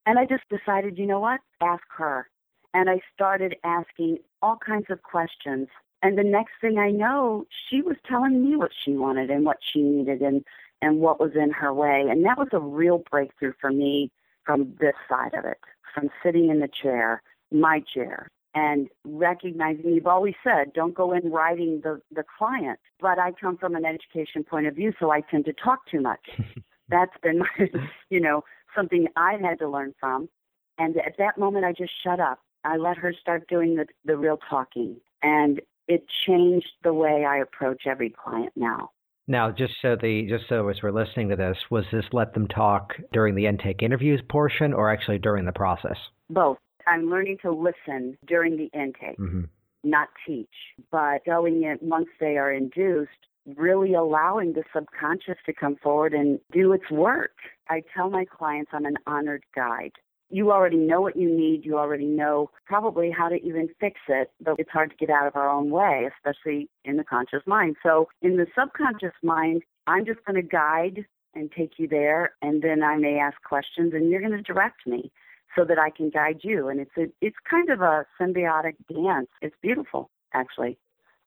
And 0.07 0.17
I 0.17 0.25
just 0.25 0.43
decided, 0.49 0.97
you 0.97 1.05
know 1.05 1.19
what? 1.19 1.39
Ask 1.61 1.83
her. 1.97 2.27
And 2.73 2.89
I 2.89 3.01
started 3.13 3.55
asking 3.63 4.17
all 4.41 4.57
kinds 4.57 4.87
of 4.89 5.03
questions 5.03 5.67
and 6.01 6.17
the 6.17 6.23
next 6.23 6.53
thing 6.61 6.77
I 6.77 6.91
know, 6.91 7.45
she 7.69 7.81
was 7.81 7.97
telling 8.07 8.43
me 8.43 8.55
what 8.55 8.71
she 8.83 8.93
wanted 8.93 9.29
and 9.29 9.45
what 9.45 9.57
she 9.61 9.81
needed 9.81 10.21
and, 10.21 10.43
and 10.81 10.99
what 10.99 11.19
was 11.19 11.31
in 11.35 11.51
her 11.51 11.73
way. 11.73 12.05
And 12.09 12.25
that 12.25 12.37
was 12.37 12.47
a 12.53 12.59
real 12.59 13.03
breakthrough 13.09 13.53
for 13.59 13.71
me 13.71 14.11
from 14.45 14.75
this 14.79 14.95
side 15.09 15.33
of 15.33 15.45
it, 15.45 15.59
from 15.93 16.09
sitting 16.23 16.49
in 16.49 16.59
the 16.59 16.69
chair, 16.69 17.21
my 17.51 17.83
chair, 17.93 18.29
and 18.55 18.87
recognizing 19.03 19.93
you've 19.93 20.07
always 20.07 20.35
said 20.43 20.73
don't 20.73 20.95
go 20.95 21.11
in 21.11 21.31
writing 21.31 21.81
the, 21.83 22.01
the 22.11 22.23
client. 22.37 22.79
But 22.99 23.19
I 23.19 23.31
come 23.33 23.57
from 23.57 23.75
an 23.75 23.85
education 23.85 24.43
point 24.43 24.67
of 24.67 24.75
view, 24.75 24.93
so 24.99 25.11
I 25.11 25.21
tend 25.21 25.45
to 25.45 25.53
talk 25.53 25.79
too 25.91 26.01
much. 26.01 26.29
That's 26.89 27.13
been 27.21 27.39
my, 27.39 27.47
you 28.09 28.21
know, 28.21 28.43
something 28.75 29.07
I 29.17 29.33
had 29.41 29.59
to 29.59 29.69
learn 29.69 29.93
from. 29.99 30.29
And 30.77 30.97
at 30.97 31.17
that 31.17 31.37
moment 31.37 31.65
I 31.65 31.73
just 31.73 31.91
shut 32.03 32.19
up. 32.19 32.39
I 32.63 32.77
let 32.77 32.97
her 32.97 33.13
start 33.13 33.47
doing 33.47 33.75
the, 33.75 33.85
the 34.05 34.17
real 34.17 34.39
talking. 34.49 34.97
And 35.21 35.61
it 35.89 36.05
changed 36.25 36.69
the 36.83 36.93
way 36.93 37.25
I 37.27 37.39
approach 37.39 37.81
every 37.87 38.11
client 38.11 38.53
now. 38.55 38.91
Now, 39.27 39.51
just 39.51 39.73
so 39.81 39.97
the 40.01 40.27
just 40.29 40.45
so 40.47 40.69
as 40.69 40.77
we're 40.81 40.91
listening 40.91 41.29
to 41.29 41.35
this, 41.35 41.57
was 41.69 41.83
this 41.91 42.05
let 42.13 42.33
them 42.33 42.47
talk 42.47 42.93
during 43.11 43.35
the 43.35 43.47
intake 43.47 43.83
interviews 43.83 44.21
portion, 44.29 44.71
or 44.71 44.91
actually 44.91 45.17
during 45.17 45.45
the 45.45 45.51
process? 45.51 45.97
Both. 46.29 46.57
I'm 46.87 47.09
learning 47.09 47.37
to 47.43 47.51
listen 47.51 48.17
during 48.25 48.57
the 48.57 48.69
intake, 48.73 49.19
mm-hmm. 49.19 49.43
not 49.83 50.07
teach, 50.25 50.47
but 50.91 51.23
going 51.25 51.63
in 51.63 51.77
once 51.81 52.07
they 52.19 52.37
are 52.37 52.51
induced, 52.51 53.11
really 53.45 53.93
allowing 53.93 54.53
the 54.53 54.63
subconscious 54.73 55.37
to 55.45 55.53
come 55.53 55.75
forward 55.83 56.13
and 56.13 56.39
do 56.51 56.71
its 56.73 56.89
work. 56.89 57.33
I 57.67 57.83
tell 57.95 58.09
my 58.09 58.25
clients 58.25 58.71
I'm 58.73 58.85
an 58.85 58.97
honored 59.05 59.43
guide 59.55 59.91
you 60.29 60.51
already 60.51 60.77
know 60.77 61.01
what 61.01 61.15
you 61.15 61.29
need. 61.29 61.65
You 61.65 61.77
already 61.77 62.05
know 62.05 62.51
probably 62.65 63.11
how 63.11 63.29
to 63.29 63.35
even 63.35 63.69
fix 63.79 63.99
it, 64.07 64.31
but 64.41 64.55
it's 64.59 64.69
hard 64.69 64.91
to 64.91 64.95
get 64.95 65.09
out 65.09 65.27
of 65.27 65.35
our 65.35 65.49
own 65.49 65.69
way, 65.69 66.07
especially 66.17 66.69
in 66.85 66.97
the 66.97 67.03
conscious 67.03 67.41
mind. 67.45 67.75
So 67.83 68.07
in 68.21 68.37
the 68.37 68.45
subconscious 68.57 69.15
mind, 69.23 69.63
I'm 69.87 70.05
just 70.05 70.23
going 70.25 70.35
to 70.35 70.47
guide 70.47 71.05
and 71.35 71.51
take 71.51 71.73
you 71.77 71.87
there, 71.87 72.33
and 72.41 72.61
then 72.61 72.83
I 72.83 72.97
may 72.97 73.19
ask 73.19 73.37
questions, 73.43 73.93
and 73.93 74.09
you're 74.09 74.21
going 74.21 74.33
to 74.33 74.41
direct 74.41 74.85
me 74.87 75.11
so 75.55 75.63
that 75.65 75.77
I 75.77 75.89
can 75.89 76.09
guide 76.09 76.39
you. 76.43 76.69
And 76.69 76.79
it's 76.79 76.91
a, 76.97 77.05
it's 77.21 77.35
kind 77.49 77.69
of 77.69 77.81
a 77.81 78.05
symbiotic 78.19 78.75
dance. 78.91 79.29
It's 79.41 79.55
beautiful, 79.61 80.09
actually. 80.33 80.77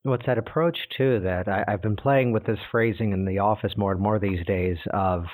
It's 0.05 0.25
that 0.25 0.37
approach 0.37 0.77
too 0.97 1.21
that 1.21 1.47
I, 1.47 1.63
I've 1.67 1.81
been 1.81 1.95
playing 1.95 2.33
with 2.33 2.45
this 2.45 2.59
phrasing 2.71 3.13
in 3.13 3.25
the 3.25 3.39
office 3.39 3.73
more 3.77 3.93
and 3.93 4.01
more 4.01 4.19
these 4.19 4.45
days 4.45 4.77
of 4.91 5.25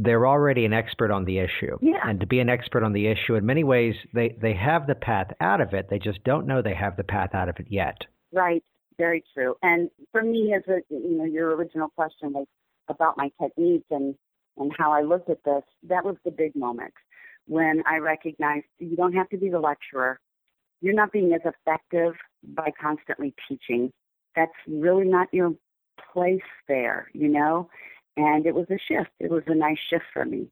they're 0.00 0.28
already 0.28 0.64
an 0.64 0.72
expert 0.72 1.10
on 1.10 1.24
the 1.24 1.38
issue. 1.38 1.76
Yeah. 1.80 1.98
And 2.04 2.20
to 2.20 2.26
be 2.26 2.38
an 2.38 2.48
expert 2.48 2.84
on 2.84 2.92
the 2.92 3.08
issue, 3.08 3.34
in 3.34 3.44
many 3.44 3.64
ways, 3.64 3.96
they, 4.14 4.36
they 4.40 4.54
have 4.54 4.86
the 4.86 4.94
path 4.94 5.32
out 5.40 5.60
of 5.60 5.74
it. 5.74 5.88
They 5.90 5.98
just 5.98 6.22
don't 6.22 6.46
know 6.46 6.62
they 6.62 6.74
have 6.74 6.96
the 6.96 7.04
path 7.04 7.34
out 7.34 7.48
of 7.48 7.56
it 7.58 7.66
yet. 7.68 7.96
Right. 8.32 8.62
Very 8.96 9.24
true. 9.34 9.56
And 9.60 9.90
for 10.12 10.22
me, 10.22 10.54
as 10.56 10.62
a, 10.68 10.78
you 10.88 11.18
know, 11.18 11.24
your 11.24 11.54
original 11.56 11.88
question 11.88 12.32
was 12.32 12.46
about 12.88 13.16
my 13.16 13.30
technique 13.42 13.84
and, 13.90 14.14
and 14.56 14.72
how 14.78 14.92
I 14.92 15.02
looked 15.02 15.30
at 15.30 15.42
this, 15.44 15.62
that 15.88 16.04
was 16.04 16.16
the 16.24 16.30
big 16.30 16.54
moment 16.54 16.94
when 17.46 17.82
I 17.84 17.96
recognized 17.96 18.66
you 18.78 18.94
don't 18.94 19.14
have 19.14 19.28
to 19.30 19.36
be 19.36 19.48
the 19.48 19.58
lecturer. 19.58 20.20
You're 20.80 20.94
not 20.94 21.10
being 21.10 21.32
as 21.32 21.40
effective 21.44 22.14
by 22.44 22.70
constantly 22.80 23.34
teaching. 23.48 23.92
That's 24.36 24.52
really 24.68 25.06
not 25.06 25.26
your 25.32 25.54
place 26.12 26.40
there, 26.68 27.08
you 27.14 27.28
know? 27.28 27.68
And 28.18 28.46
it 28.46 28.54
was 28.54 28.66
a 28.68 28.78
shift. 28.88 29.10
It 29.20 29.30
was 29.30 29.44
a 29.46 29.54
nice 29.54 29.78
shift 29.88 30.04
for 30.12 30.24
me. 30.24 30.48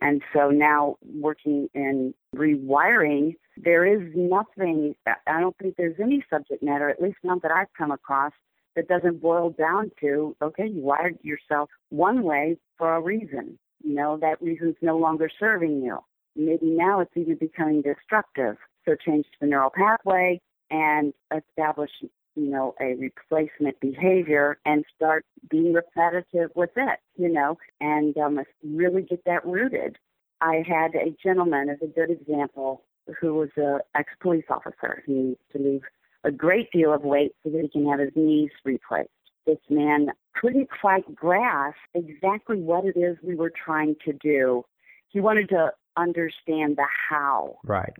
And 0.00 0.22
so 0.32 0.50
now 0.50 0.96
working 1.02 1.68
in 1.74 2.14
rewiring, 2.36 3.34
there 3.56 3.84
is 3.84 4.12
nothing, 4.14 4.94
I 5.26 5.40
don't 5.40 5.56
think 5.58 5.74
there's 5.76 5.98
any 6.00 6.24
subject 6.30 6.62
matter, 6.62 6.88
at 6.88 7.02
least 7.02 7.18
not 7.24 7.42
that 7.42 7.50
I've 7.50 7.72
come 7.76 7.90
across, 7.90 8.32
that 8.76 8.86
doesn't 8.86 9.20
boil 9.20 9.50
down 9.50 9.90
to, 10.00 10.36
okay, 10.40 10.68
you 10.68 10.80
wired 10.80 11.18
yourself 11.22 11.68
one 11.88 12.22
way 12.22 12.56
for 12.76 12.94
a 12.94 13.00
reason. 13.00 13.58
You 13.82 13.94
know, 13.94 14.16
that 14.20 14.40
reason's 14.40 14.76
no 14.80 14.96
longer 14.96 15.28
serving 15.40 15.82
you. 15.82 15.98
Maybe 16.36 16.66
now 16.66 17.00
it's 17.00 17.16
even 17.16 17.34
becoming 17.34 17.82
destructive. 17.82 18.56
So 18.84 18.94
change 18.94 19.26
the 19.40 19.48
neural 19.48 19.70
pathway 19.70 20.40
and 20.70 21.12
establish 21.36 21.90
you 22.38 22.50
know, 22.50 22.74
a 22.80 22.94
replacement 22.94 23.80
behavior 23.80 24.58
and 24.64 24.84
start 24.94 25.24
being 25.50 25.72
repetitive 25.72 26.50
with 26.54 26.70
it, 26.76 27.00
you 27.16 27.28
know, 27.28 27.58
and 27.80 28.16
um, 28.16 28.40
really 28.62 29.02
get 29.02 29.24
that 29.24 29.44
rooted. 29.44 29.96
I 30.40 30.62
had 30.66 30.94
a 30.94 31.14
gentleman 31.20 31.68
as 31.68 31.78
a 31.82 31.86
good 31.86 32.10
example 32.10 32.84
who 33.20 33.34
was 33.34 33.48
an 33.56 33.80
ex-police 33.96 34.44
officer. 34.48 35.02
He 35.04 35.12
needs 35.12 35.40
to 35.52 35.58
lose 35.58 35.82
a 36.22 36.30
great 36.30 36.70
deal 36.70 36.92
of 36.92 37.02
weight 37.02 37.32
so 37.42 37.50
that 37.50 37.62
he 37.62 37.68
can 37.68 37.88
have 37.88 37.98
his 37.98 38.10
knees 38.14 38.50
replaced. 38.64 39.10
This 39.46 39.58
man 39.68 40.10
couldn't 40.40 40.68
quite 40.80 41.12
grasp 41.14 41.78
exactly 41.94 42.58
what 42.58 42.84
it 42.84 42.96
is 42.96 43.16
we 43.22 43.34
were 43.34 43.50
trying 43.64 43.96
to 44.04 44.12
do. 44.12 44.64
He 45.08 45.20
wanted 45.20 45.48
to 45.48 45.72
understand 45.96 46.76
the 46.76 46.86
how. 47.08 47.56
Right. 47.64 47.94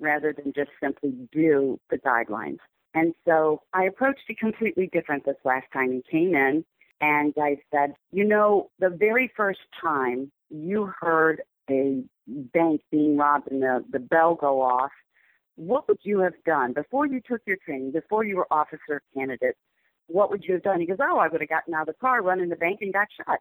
Rather 0.00 0.32
than 0.32 0.52
just 0.52 0.70
simply 0.82 1.14
do 1.30 1.78
the 1.90 1.98
guidelines. 1.98 2.58
And 2.94 3.14
so 3.26 3.62
I 3.72 3.84
approached 3.84 4.22
it 4.28 4.38
completely 4.38 4.88
different 4.92 5.24
this 5.24 5.36
last 5.44 5.66
time 5.72 5.92
he 5.92 6.02
came 6.10 6.34
in. 6.34 6.64
And 7.00 7.34
I 7.36 7.58
said, 7.72 7.94
you 8.12 8.24
know, 8.24 8.70
the 8.78 8.88
very 8.88 9.30
first 9.36 9.60
time 9.80 10.30
you 10.48 10.92
heard 11.00 11.42
a 11.68 12.02
bank 12.26 12.82
being 12.90 13.16
robbed 13.16 13.50
and 13.50 13.62
the, 13.62 13.84
the 13.90 13.98
bell 13.98 14.36
go 14.36 14.62
off, 14.62 14.92
what 15.56 15.88
would 15.88 15.98
you 16.02 16.20
have 16.20 16.34
done 16.46 16.72
before 16.72 17.06
you 17.06 17.20
took 17.26 17.40
your 17.46 17.56
training, 17.64 17.92
before 17.92 18.24
you 18.24 18.36
were 18.36 18.46
officer 18.50 19.02
candidate? 19.14 19.56
What 20.06 20.30
would 20.30 20.44
you 20.44 20.54
have 20.54 20.62
done? 20.62 20.80
He 20.80 20.86
goes, 20.86 20.98
oh, 21.00 21.18
I 21.18 21.28
would 21.28 21.40
have 21.40 21.50
gotten 21.50 21.74
out 21.74 21.88
of 21.88 21.94
the 21.94 22.00
car, 22.00 22.22
run 22.22 22.40
in 22.40 22.48
the 22.48 22.56
bank, 22.56 22.78
and 22.80 22.92
got 22.92 23.08
shot. 23.16 23.38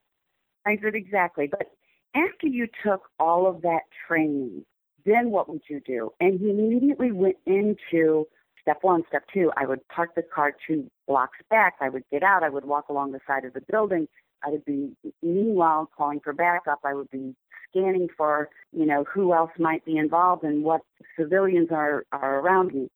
I 0.65 0.77
said, 0.81 0.95
exactly. 0.95 1.47
But 1.47 1.67
after 2.15 2.47
you 2.47 2.67
took 2.83 3.09
all 3.19 3.47
of 3.47 3.61
that 3.63 3.81
training, 4.07 4.65
then 5.05 5.31
what 5.31 5.49
would 5.49 5.63
you 5.69 5.81
do? 5.85 6.11
And 6.19 6.39
he 6.39 6.49
immediately 6.49 7.11
went 7.11 7.35
into 7.45 8.25
step 8.63 8.79
one, 8.81 9.03
step 9.07 9.23
two, 9.31 9.51
I 9.55 9.65
would 9.65 9.87
park 9.89 10.15
the 10.15 10.23
car 10.23 10.53
two 10.65 10.89
blocks 11.07 11.37
back. 11.49 11.75
I 11.79 11.89
would 11.89 12.03
get 12.11 12.23
out. 12.23 12.43
I 12.43 12.49
would 12.49 12.65
walk 12.65 12.89
along 12.89 13.11
the 13.11 13.19
side 13.27 13.45
of 13.45 13.53
the 13.53 13.61
building. 13.69 14.07
I 14.43 14.49
would 14.49 14.65
be, 14.65 14.95
meanwhile, 15.21 15.89
calling 15.95 16.19
for 16.21 16.33
backup. 16.33 16.79
I 16.83 16.93
would 16.93 17.11
be 17.11 17.35
scanning 17.69 18.07
for, 18.17 18.49
you 18.71 18.85
know, 18.85 19.03
who 19.03 19.33
else 19.33 19.51
might 19.59 19.85
be 19.85 19.97
involved 19.97 20.43
and 20.43 20.63
what 20.63 20.81
civilians 21.17 21.69
are, 21.71 22.05
are 22.11 22.39
around 22.39 22.73
me. 22.73 22.89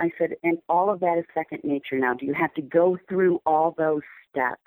I 0.00 0.10
said, 0.18 0.30
and 0.42 0.58
all 0.68 0.90
of 0.90 1.00
that 1.00 1.18
is 1.18 1.24
second 1.34 1.60
nature 1.64 1.98
now. 1.98 2.14
Do 2.14 2.26
you 2.26 2.34
have 2.34 2.54
to 2.54 2.62
go 2.62 2.98
through 3.08 3.40
all 3.46 3.74
those 3.76 4.02
steps? 4.30 4.60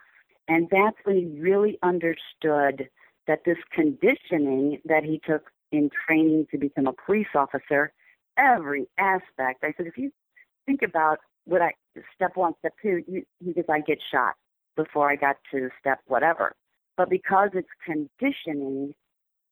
And 0.48 0.68
that's 0.72 0.98
when 1.04 1.16
he 1.16 1.42
really 1.42 1.80
understood 1.82 2.88
that 3.28 3.40
this 3.46 3.58
conditioning 3.72 4.80
that 4.86 5.04
he 5.04 5.20
took 5.28 5.50
in 5.72 5.90
training 6.08 6.48
to 6.52 6.58
become 6.58 6.88
a 6.88 6.94
police 6.94 7.28
officer, 7.34 7.92
every 8.38 8.88
aspect. 9.00 9.64
I 9.64 9.74
said, 9.76 9.88
if 9.88 9.98
you 9.98 10.12
think 10.66 10.82
about 10.82 11.20
what 11.46 11.62
I 11.62 11.74
step 12.16 12.32
one, 12.36 12.54
step 12.60 12.74
two, 12.82 13.04
you, 13.08 13.24
because 13.46 13.66
I 13.70 13.80
get 13.82 14.00
shot 14.12 14.36
before 14.76 15.10
I 15.10 15.16
got 15.16 15.38
to 15.52 15.70
step 15.80 16.00
whatever. 16.08 16.56
But 16.98 17.10
because 17.10 17.50
it's 17.54 17.68
conditioning, 17.86 18.94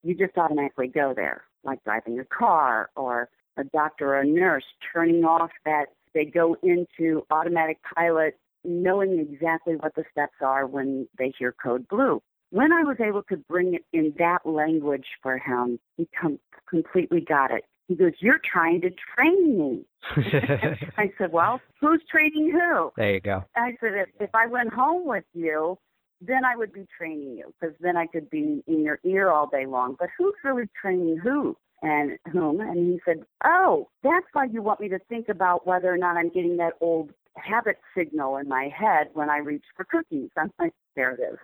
you 0.03 0.15
just 0.15 0.37
automatically 0.37 0.87
go 0.87 1.13
there, 1.15 1.43
like 1.63 1.83
driving 1.83 2.19
a 2.19 2.25
car 2.25 2.89
or 2.95 3.29
a 3.57 3.63
doctor 3.65 4.15
or 4.15 4.21
a 4.21 4.25
nurse 4.25 4.65
turning 4.93 5.23
off 5.23 5.51
that 5.65 5.85
they 6.13 6.25
go 6.25 6.57
into 6.63 7.25
automatic 7.31 7.77
pilot 7.95 8.37
knowing 8.63 9.19
exactly 9.19 9.75
what 9.75 9.95
the 9.95 10.03
steps 10.11 10.35
are 10.41 10.65
when 10.65 11.07
they 11.17 11.33
hear 11.37 11.53
code 11.61 11.87
blue. 11.87 12.21
When 12.51 12.71
I 12.71 12.83
was 12.83 12.97
able 12.99 13.23
to 13.23 13.37
bring 13.37 13.73
it 13.73 13.83
in 13.91 14.13
that 14.19 14.45
language 14.45 15.07
for 15.21 15.37
him, 15.37 15.79
he 15.97 16.07
com- 16.19 16.39
completely 16.69 17.21
got 17.21 17.51
it. 17.51 17.65
He 17.87 17.95
goes, 17.95 18.13
You're 18.19 18.41
trying 18.43 18.81
to 18.81 18.89
train 19.15 19.57
me. 19.57 19.85
I 20.97 21.11
said, 21.17 21.31
Well, 21.31 21.61
who's 21.79 22.01
training 22.09 22.51
who? 22.51 22.91
There 22.97 23.13
you 23.13 23.19
go. 23.19 23.43
I 23.55 23.75
said, 23.79 23.93
If, 23.93 24.09
if 24.19 24.29
I 24.33 24.47
went 24.47 24.73
home 24.73 25.05
with 25.05 25.25
you, 25.33 25.77
then 26.21 26.45
I 26.45 26.55
would 26.55 26.71
be 26.71 26.85
training 26.97 27.37
you 27.37 27.53
because 27.59 27.75
then 27.79 27.97
I 27.97 28.07
could 28.07 28.29
be 28.29 28.63
in 28.67 28.83
your 28.83 28.99
ear 29.03 29.29
all 29.29 29.47
day 29.47 29.65
long. 29.65 29.95
But 29.99 30.09
who's 30.17 30.35
really 30.43 30.69
training 30.81 31.17
who? 31.17 31.57
and 31.83 32.17
whom, 32.31 32.61
and 32.61 32.77
he 32.77 33.01
said, 33.05 33.25
"Oh, 33.43 33.89
that's 34.03 34.25
why 34.31 34.45
you 34.45 34.61
want 34.61 34.79
me 34.79 34.87
to 34.89 34.99
think 35.09 35.27
about 35.27 35.67
whether 35.67 35.93
or 35.93 35.97
not 35.97 36.15
I'm 36.15 36.29
getting 36.29 36.57
that 36.57 36.73
old 36.79 37.11
habit 37.35 37.77
signal 37.95 38.37
in 38.37 38.47
my 38.47 38.69
head 38.69 39.09
when 39.13 39.29
I 39.29 39.39
reach 39.39 39.65
for 39.75 39.83
cookies." 39.83 40.29
I'm 40.37 40.51
like, 40.57 40.73
"There 40.95 41.11
it 41.11 41.19
is." 41.19 41.37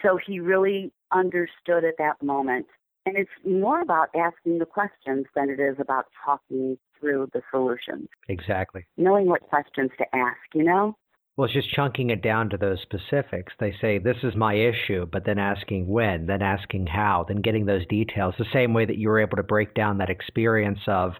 So 0.00 0.16
he 0.16 0.38
really 0.38 0.92
understood 1.10 1.84
at 1.84 1.98
that 1.98 2.22
moment, 2.22 2.66
and 3.06 3.16
it's 3.16 3.30
more 3.44 3.80
about 3.80 4.08
asking 4.14 4.58
the 4.58 4.66
questions 4.66 5.26
than 5.34 5.50
it 5.50 5.60
is 5.60 5.76
about 5.78 6.06
talking 6.24 6.78
through 6.98 7.28
the 7.32 7.42
solutions. 7.50 8.08
Exactly. 8.28 8.84
Knowing 8.96 9.26
what 9.26 9.42
questions 9.42 9.90
to 9.98 10.04
ask, 10.14 10.38
you 10.54 10.64
know. 10.64 10.96
Well, 11.36 11.46
it's 11.46 11.54
just 11.54 11.72
chunking 11.72 12.10
it 12.10 12.22
down 12.22 12.50
to 12.50 12.58
those 12.58 12.78
specifics. 12.82 13.54
They 13.58 13.74
say, 13.80 13.98
this 13.98 14.18
is 14.22 14.36
my 14.36 14.54
issue, 14.54 15.06
but 15.10 15.24
then 15.24 15.38
asking 15.38 15.88
when, 15.88 16.26
then 16.26 16.42
asking 16.42 16.86
how, 16.86 17.24
then 17.26 17.40
getting 17.40 17.64
those 17.64 17.86
details. 17.86 18.34
The 18.38 18.44
same 18.52 18.74
way 18.74 18.84
that 18.84 18.98
you 18.98 19.08
were 19.08 19.20
able 19.20 19.38
to 19.38 19.42
break 19.42 19.74
down 19.74 19.98
that 19.98 20.10
experience 20.10 20.80
of 20.86 21.12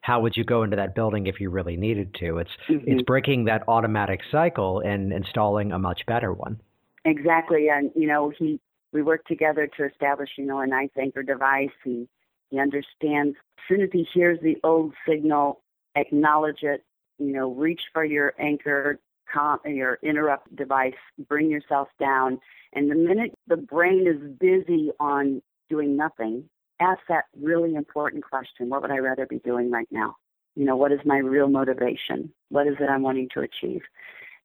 how 0.00 0.20
would 0.20 0.36
you 0.36 0.44
go 0.44 0.62
into 0.62 0.76
that 0.76 0.94
building 0.94 1.26
if 1.26 1.40
you 1.40 1.50
really 1.50 1.76
needed 1.76 2.14
to. 2.14 2.38
It's 2.38 2.50
mm-hmm. 2.68 2.84
it's 2.86 3.02
breaking 3.02 3.44
that 3.44 3.62
automatic 3.68 4.20
cycle 4.30 4.80
and 4.80 5.12
installing 5.12 5.72
a 5.72 5.78
much 5.78 6.04
better 6.06 6.32
one. 6.32 6.60
Exactly. 7.04 7.68
And 7.68 7.90
you 7.94 8.08
know, 8.08 8.32
he 8.36 8.60
we 8.92 9.02
work 9.02 9.24
together 9.26 9.68
to 9.76 9.84
establish, 9.84 10.30
you 10.36 10.46
know, 10.46 10.60
a 10.60 10.66
nice 10.66 10.90
anchor 10.98 11.22
device. 11.22 11.70
He 11.84 12.08
he 12.50 12.58
understands 12.58 13.36
as 13.58 13.64
soon 13.68 13.82
as 13.82 13.90
he 13.92 14.06
hears 14.12 14.38
the 14.42 14.58
old 14.64 14.92
signal, 15.08 15.60
acknowledge 15.94 16.62
it, 16.62 16.84
you 17.18 17.32
know, 17.32 17.52
reach 17.52 17.82
for 17.92 18.04
your 18.04 18.34
anchor 18.38 18.98
comp, 19.32 19.62
your 19.64 19.98
interrupt 20.02 20.54
device, 20.56 20.94
bring 21.28 21.50
yourself 21.50 21.88
down. 21.98 22.40
And 22.72 22.90
the 22.90 22.96
minute 22.96 23.32
the 23.46 23.56
brain 23.56 24.06
is 24.06 24.36
busy 24.38 24.90
on 24.98 25.42
doing 25.68 25.96
nothing, 25.96 26.48
ask 26.80 27.00
that 27.08 27.24
really 27.40 27.74
important 27.74 28.24
question. 28.24 28.68
What 28.68 28.82
would 28.82 28.90
I 28.90 28.98
rather 28.98 29.26
be 29.26 29.38
doing 29.38 29.70
right 29.70 29.88
now? 29.90 30.16
You 30.56 30.64
know, 30.64 30.76
what 30.76 30.92
is 30.92 31.00
my 31.04 31.18
real 31.18 31.48
motivation? 31.48 32.32
What 32.48 32.66
is 32.66 32.74
it 32.80 32.90
I'm 32.90 33.02
wanting 33.02 33.28
to 33.34 33.40
achieve? 33.40 33.82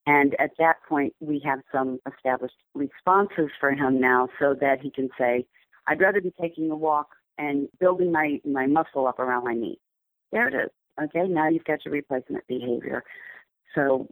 And 0.07 0.35
at 0.39 0.51
that 0.59 0.75
point, 0.87 1.13
we 1.19 1.41
have 1.45 1.59
some 1.71 1.99
established 2.11 2.55
responses 2.73 3.49
for 3.59 3.71
him 3.71 3.99
now 3.99 4.29
so 4.39 4.55
that 4.61 4.81
he 4.81 4.91
can 4.91 5.09
say, 5.17 5.45
I'd 5.87 5.99
rather 5.99 6.21
be 6.21 6.33
taking 6.39 6.69
a 6.69 6.75
walk 6.75 7.07
and 7.37 7.67
building 7.79 8.11
my, 8.11 8.39
my 8.45 8.67
muscle 8.67 9.07
up 9.07 9.19
around 9.19 9.45
my 9.45 9.53
knee. 9.53 9.79
There 10.31 10.47
it 10.47 10.53
is. 10.53 10.71
Okay, 11.03 11.27
now 11.27 11.49
you've 11.49 11.65
got 11.65 11.83
your 11.85 11.93
replacement 11.93 12.47
behavior. 12.47 13.03
So 13.73 14.07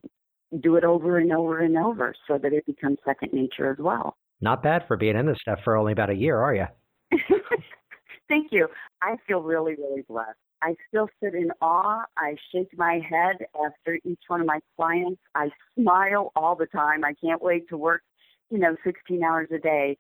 do 0.61 0.75
it 0.75 0.83
over 0.83 1.17
and 1.17 1.31
over 1.31 1.59
and 1.59 1.77
over 1.77 2.13
so 2.27 2.37
that 2.37 2.53
it 2.53 2.65
becomes 2.65 2.97
second 3.05 3.31
nature 3.33 3.71
as 3.71 3.77
well. 3.79 4.17
Not 4.41 4.61
bad 4.61 4.83
for 4.87 4.97
being 4.97 5.15
in 5.15 5.25
this 5.25 5.37
stuff 5.41 5.59
for 5.63 5.77
only 5.77 5.93
about 5.93 6.09
a 6.09 6.15
year, 6.15 6.39
are 6.39 6.53
you? 6.53 6.65
Thank 8.27 8.51
you. 8.51 8.67
I 9.01 9.15
feel 9.27 9.41
really, 9.41 9.75
really 9.75 10.01
blessed. 10.01 10.37
I 10.63 10.75
still 10.87 11.09
sit 11.21 11.35
in 11.35 11.51
awe. 11.61 12.05
I 12.17 12.37
shake 12.53 12.69
my 12.77 13.01
head 13.07 13.45
after 13.53 13.99
each 14.05 14.21
one 14.27 14.39
of 14.39 14.47
my 14.47 14.61
clients. 14.77 15.19
I 15.35 15.49
smile 15.77 16.31
all 16.37 16.55
the 16.55 16.67
time. 16.67 17.03
I 17.03 17.13
can't 17.21 17.43
wait 17.43 17.67
to 17.67 17.77
work, 17.77 18.01
you 18.49 18.59
know, 18.59 18.77
16 18.85 19.21
hours 19.23 19.49
a 19.53 19.59
day 19.59 19.97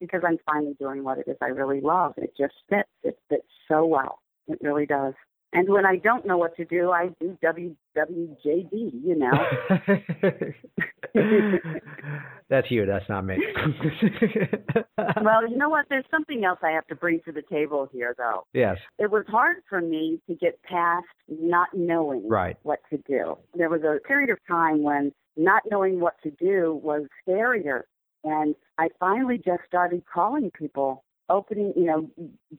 because 0.00 0.22
I'm 0.24 0.38
finally 0.46 0.76
doing 0.78 1.02
what 1.02 1.18
it 1.18 1.26
is 1.26 1.36
I 1.42 1.46
really 1.46 1.80
love. 1.80 2.14
It 2.16 2.32
just 2.38 2.54
fits. 2.68 2.88
It 3.02 3.18
fits 3.28 3.48
so 3.66 3.84
well. 3.86 4.20
It 4.46 4.58
really 4.62 4.86
does. 4.86 5.14
And 5.52 5.68
when 5.68 5.84
I 5.84 5.96
don't 5.96 6.24
know 6.26 6.36
what 6.36 6.56
to 6.56 6.64
do, 6.64 6.92
I 6.92 7.08
do 7.20 7.36
WWJD, 7.42 8.70
you 8.72 9.16
know. 9.16 9.32
that's 12.50 12.70
you, 12.70 12.86
that's 12.86 13.08
not 13.08 13.24
me. 13.24 13.36
well, 15.22 15.48
you 15.48 15.56
know 15.56 15.68
what? 15.68 15.86
There's 15.88 16.04
something 16.10 16.44
else 16.44 16.58
I 16.62 16.70
have 16.70 16.86
to 16.88 16.94
bring 16.94 17.20
to 17.24 17.32
the 17.32 17.42
table 17.42 17.88
here, 17.92 18.14
though. 18.18 18.46
Yes. 18.52 18.78
It 18.98 19.10
was 19.10 19.24
hard 19.28 19.58
for 19.68 19.80
me 19.80 20.20
to 20.28 20.34
get 20.34 20.60
past 20.62 21.06
not 21.28 21.68
knowing 21.72 22.28
right. 22.28 22.56
what 22.62 22.80
to 22.90 22.98
do. 23.08 23.38
There 23.54 23.68
was 23.68 23.82
a 23.82 24.00
period 24.06 24.30
of 24.30 24.38
time 24.48 24.82
when 24.82 25.12
not 25.36 25.62
knowing 25.70 26.00
what 26.00 26.14
to 26.22 26.30
do 26.30 26.80
was 26.82 27.02
scarier. 27.26 27.82
And 28.24 28.54
I 28.78 28.88
finally 28.98 29.36
just 29.36 29.62
started 29.66 30.02
calling 30.12 30.50
people, 30.50 31.04
opening, 31.28 31.72
you 31.76 31.84
know, 31.84 32.10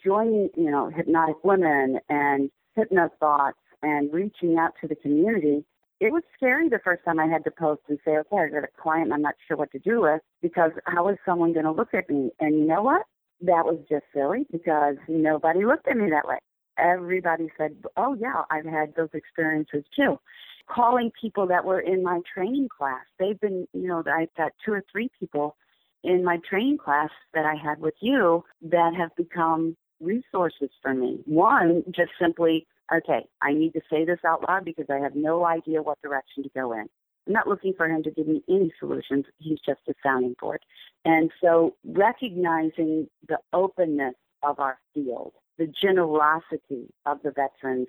joining, 0.04 0.50
you 0.56 0.72
know, 0.72 0.89
hypnotic 0.96 1.44
women 1.44 2.00
and 2.10 2.50
hypno 2.76 3.10
thoughts 3.20 3.58
and 3.82 4.13
reaching 4.13 4.58
out 4.58 4.74
to 4.82 4.88
the 4.88 4.96
community, 4.96 5.63
it 5.99 6.12
was 6.12 6.23
scary 6.36 6.69
the 6.69 6.79
first 6.84 7.03
time 7.05 7.19
I 7.19 7.25
had 7.25 7.43
to 7.45 7.51
post 7.51 7.81
and 7.88 7.99
say, 8.03 8.12
okay, 8.17 8.38
I 8.38 8.47
got 8.49 8.63
a 8.63 8.81
client 8.81 9.13
I'm 9.13 9.21
not 9.21 9.36
sure 9.47 9.58
what 9.58 9.71
to 9.71 9.79
do 9.79 10.01
with 10.01 10.21
because 10.41 10.71
how 10.86 11.08
is 11.10 11.17
someone 11.25 11.53
going 11.53 11.65
to 11.65 11.71
look 11.71 11.93
at 11.93 12.10
me? 12.10 12.31
And 12.39 12.60
you 12.60 12.65
know 12.65 12.81
what? 12.81 13.03
That 13.41 13.65
was 13.65 13.79
just 13.89 14.03
silly 14.13 14.45
because 14.51 14.95
nobody 15.08 15.65
looked 15.65 15.88
at 15.88 15.97
me 15.97 16.10
that 16.10 16.27
way. 16.27 16.38
Everybody 16.77 17.49
said, 17.58 17.75
oh, 17.95 18.15
yeah, 18.19 18.43
I've 18.49 18.65
had 18.65 18.93
those 18.95 19.10
experiences 19.13 19.84
too. 19.95 20.19
Calling 20.67 21.12
people 21.19 21.47
that 21.47 21.63
were 21.63 21.79
in 21.79 22.03
my 22.03 22.19
training 22.34 22.67
class. 22.75 23.05
They've 23.19 23.39
been, 23.39 23.67
you 23.73 23.88
know, 23.88 24.03
I've 24.05 24.34
got 24.36 24.51
two 24.65 24.73
or 24.73 24.84
three 24.91 25.10
people 25.17 25.55
in 26.03 26.23
my 26.23 26.39
training 26.49 26.77
class 26.77 27.10
that 27.34 27.45
I 27.45 27.55
had 27.55 27.79
with 27.79 27.93
you 28.01 28.43
that 28.63 28.93
have 28.97 29.15
become 29.15 29.77
resources 30.01 30.69
for 30.81 30.93
me. 30.93 31.19
One, 31.25 31.84
just 31.91 32.12
simply, 32.19 32.67
okay, 32.93 33.28
I 33.41 33.54
need 33.54 33.74
to 33.74 33.82
say 33.89 34.06
this 34.06 34.19
out 34.26 34.48
loud 34.48 34.65
because 34.65 34.86
I 34.89 34.98
have 34.98 35.15
no 35.15 35.45
idea 35.45 35.82
what 35.82 36.02
direction 36.02 36.43
to 36.43 36.50
go 36.50 36.74
in. 36.74 36.88
I'm 37.28 37.34
not 37.34 37.48
looking 37.48 37.74
for 37.76 37.88
him 37.88 38.04
to 38.04 38.12
give 38.12 38.28
me 38.28 38.43
any 38.50 38.71
solutions. 38.80 39.26
He's 39.39 39.60
just 39.65 39.82
a 39.89 39.93
sounding 40.04 40.36
board. 40.39 40.60
And 41.06 41.32
so 41.41 41.76
recognizing 41.84 43.08
the 43.28 43.39
openness 43.52 44.15
of 44.43 44.60
our 44.60 44.78
field, 44.93 45.34
the 45.58 45.67
generosity 45.82 46.93
of 47.06 47.19
the 47.24 47.32
veterans 47.32 47.88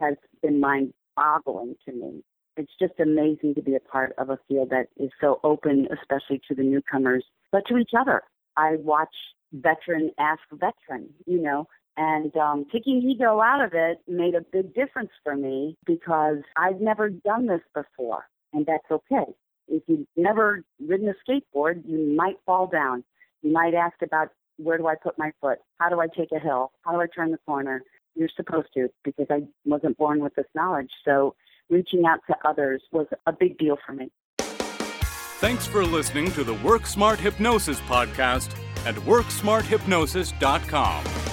has 0.00 0.14
been 0.42 0.60
mind 0.60 0.94
boggling 1.16 1.74
to 1.84 1.92
me. 1.92 2.22
It's 2.56 2.72
just 2.80 2.98
amazing 2.98 3.54
to 3.54 3.62
be 3.62 3.74
a 3.74 3.80
part 3.80 4.14
of 4.18 4.30
a 4.30 4.38
field 4.48 4.70
that 4.70 4.88
is 4.96 5.10
so 5.20 5.40
open, 5.44 5.88
especially 5.92 6.40
to 6.48 6.54
the 6.54 6.62
newcomers, 6.62 7.24
but 7.52 7.64
to 7.68 7.76
each 7.76 7.90
other. 7.98 8.22
I 8.56 8.76
watch 8.76 9.14
veteran 9.52 10.10
ask 10.18 10.40
veteran, 10.52 11.10
you 11.26 11.40
know. 11.40 11.68
And 12.00 12.36
um, 12.36 12.64
taking 12.72 13.02
ego 13.02 13.40
out 13.40 13.60
of 13.60 13.72
it 13.74 13.98
made 14.06 14.36
a 14.36 14.40
big 14.40 14.72
difference 14.72 15.10
for 15.24 15.34
me 15.34 15.76
because 15.84 16.36
I've 16.56 16.80
never 16.80 17.10
done 17.10 17.46
this 17.46 17.62
before, 17.74 18.28
and 18.52 18.64
that's 18.64 18.88
okay. 18.88 19.32
If 19.66 19.82
you've 19.88 20.06
never 20.16 20.62
ridden 20.80 21.08
a 21.08 21.14
skateboard, 21.28 21.82
you 21.84 22.14
might 22.16 22.36
fall 22.46 22.68
down. 22.68 23.02
You 23.42 23.52
might 23.52 23.74
ask 23.74 24.00
about 24.00 24.28
where 24.58 24.78
do 24.78 24.86
I 24.86 24.94
put 24.94 25.18
my 25.18 25.32
foot? 25.40 25.58
How 25.80 25.88
do 25.88 26.00
I 26.00 26.06
take 26.06 26.30
a 26.30 26.38
hill? 26.38 26.70
How 26.82 26.92
do 26.92 27.00
I 27.00 27.08
turn 27.12 27.32
the 27.32 27.38
corner? 27.38 27.82
You're 28.14 28.28
supposed 28.36 28.68
to 28.74 28.88
because 29.02 29.26
I 29.28 29.40
wasn't 29.64 29.98
born 29.98 30.20
with 30.20 30.36
this 30.36 30.46
knowledge. 30.54 30.92
So 31.04 31.34
reaching 31.68 32.04
out 32.06 32.20
to 32.28 32.36
others 32.44 32.80
was 32.92 33.08
a 33.26 33.32
big 33.32 33.58
deal 33.58 33.76
for 33.84 33.92
me. 33.92 34.12
Thanks 34.38 35.66
for 35.66 35.84
listening 35.84 36.30
to 36.32 36.44
the 36.44 36.54
Work 36.54 36.86
Smart 36.86 37.18
Hypnosis 37.18 37.80
podcast 37.80 38.54
at 38.86 38.94
WorkSmartHypnosis.com. 38.94 41.27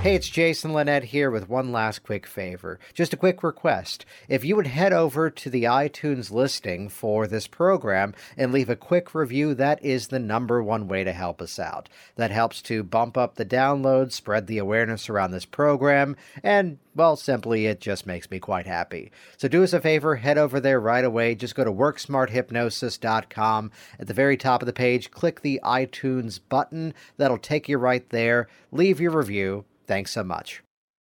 Hey, 0.00 0.14
it's 0.14 0.28
Jason 0.28 0.72
Linett 0.72 1.02
here 1.02 1.28
with 1.28 1.48
one 1.48 1.72
last 1.72 2.04
quick 2.04 2.24
favor. 2.24 2.78
Just 2.94 3.12
a 3.12 3.16
quick 3.16 3.42
request. 3.42 4.04
If 4.28 4.44
you 4.44 4.54
would 4.54 4.68
head 4.68 4.92
over 4.92 5.28
to 5.28 5.50
the 5.50 5.64
iTunes 5.64 6.30
listing 6.30 6.88
for 6.88 7.26
this 7.26 7.48
program 7.48 8.14
and 8.36 8.52
leave 8.52 8.70
a 8.70 8.76
quick 8.76 9.12
review, 9.12 9.54
that 9.54 9.84
is 9.84 10.06
the 10.06 10.20
number 10.20 10.62
one 10.62 10.86
way 10.86 11.02
to 11.02 11.12
help 11.12 11.42
us 11.42 11.58
out. 11.58 11.88
That 12.14 12.30
helps 12.30 12.62
to 12.62 12.84
bump 12.84 13.18
up 13.18 13.34
the 13.34 13.44
downloads, 13.44 14.12
spread 14.12 14.46
the 14.46 14.58
awareness 14.58 15.10
around 15.10 15.32
this 15.32 15.44
program, 15.44 16.14
and, 16.44 16.78
well, 16.94 17.16
simply 17.16 17.66
it 17.66 17.80
just 17.80 18.06
makes 18.06 18.30
me 18.30 18.38
quite 18.38 18.68
happy. 18.68 19.10
So 19.36 19.48
do 19.48 19.64
us 19.64 19.72
a 19.72 19.80
favor, 19.80 20.14
head 20.14 20.38
over 20.38 20.60
there 20.60 20.78
right 20.78 21.04
away. 21.04 21.34
Just 21.34 21.56
go 21.56 21.64
to 21.64 21.72
worksmarthypnosis.com. 21.72 23.72
At 23.98 24.06
the 24.06 24.14
very 24.14 24.36
top 24.36 24.62
of 24.62 24.66
the 24.66 24.72
page, 24.72 25.10
click 25.10 25.40
the 25.40 25.60
iTunes 25.64 26.38
button. 26.48 26.94
That'll 27.16 27.36
take 27.36 27.68
you 27.68 27.78
right 27.78 28.08
there. 28.10 28.46
Leave 28.70 29.00
your 29.00 29.10
review 29.10 29.64
Thanks 29.88 30.12
so 30.12 30.22
much. 30.22 30.62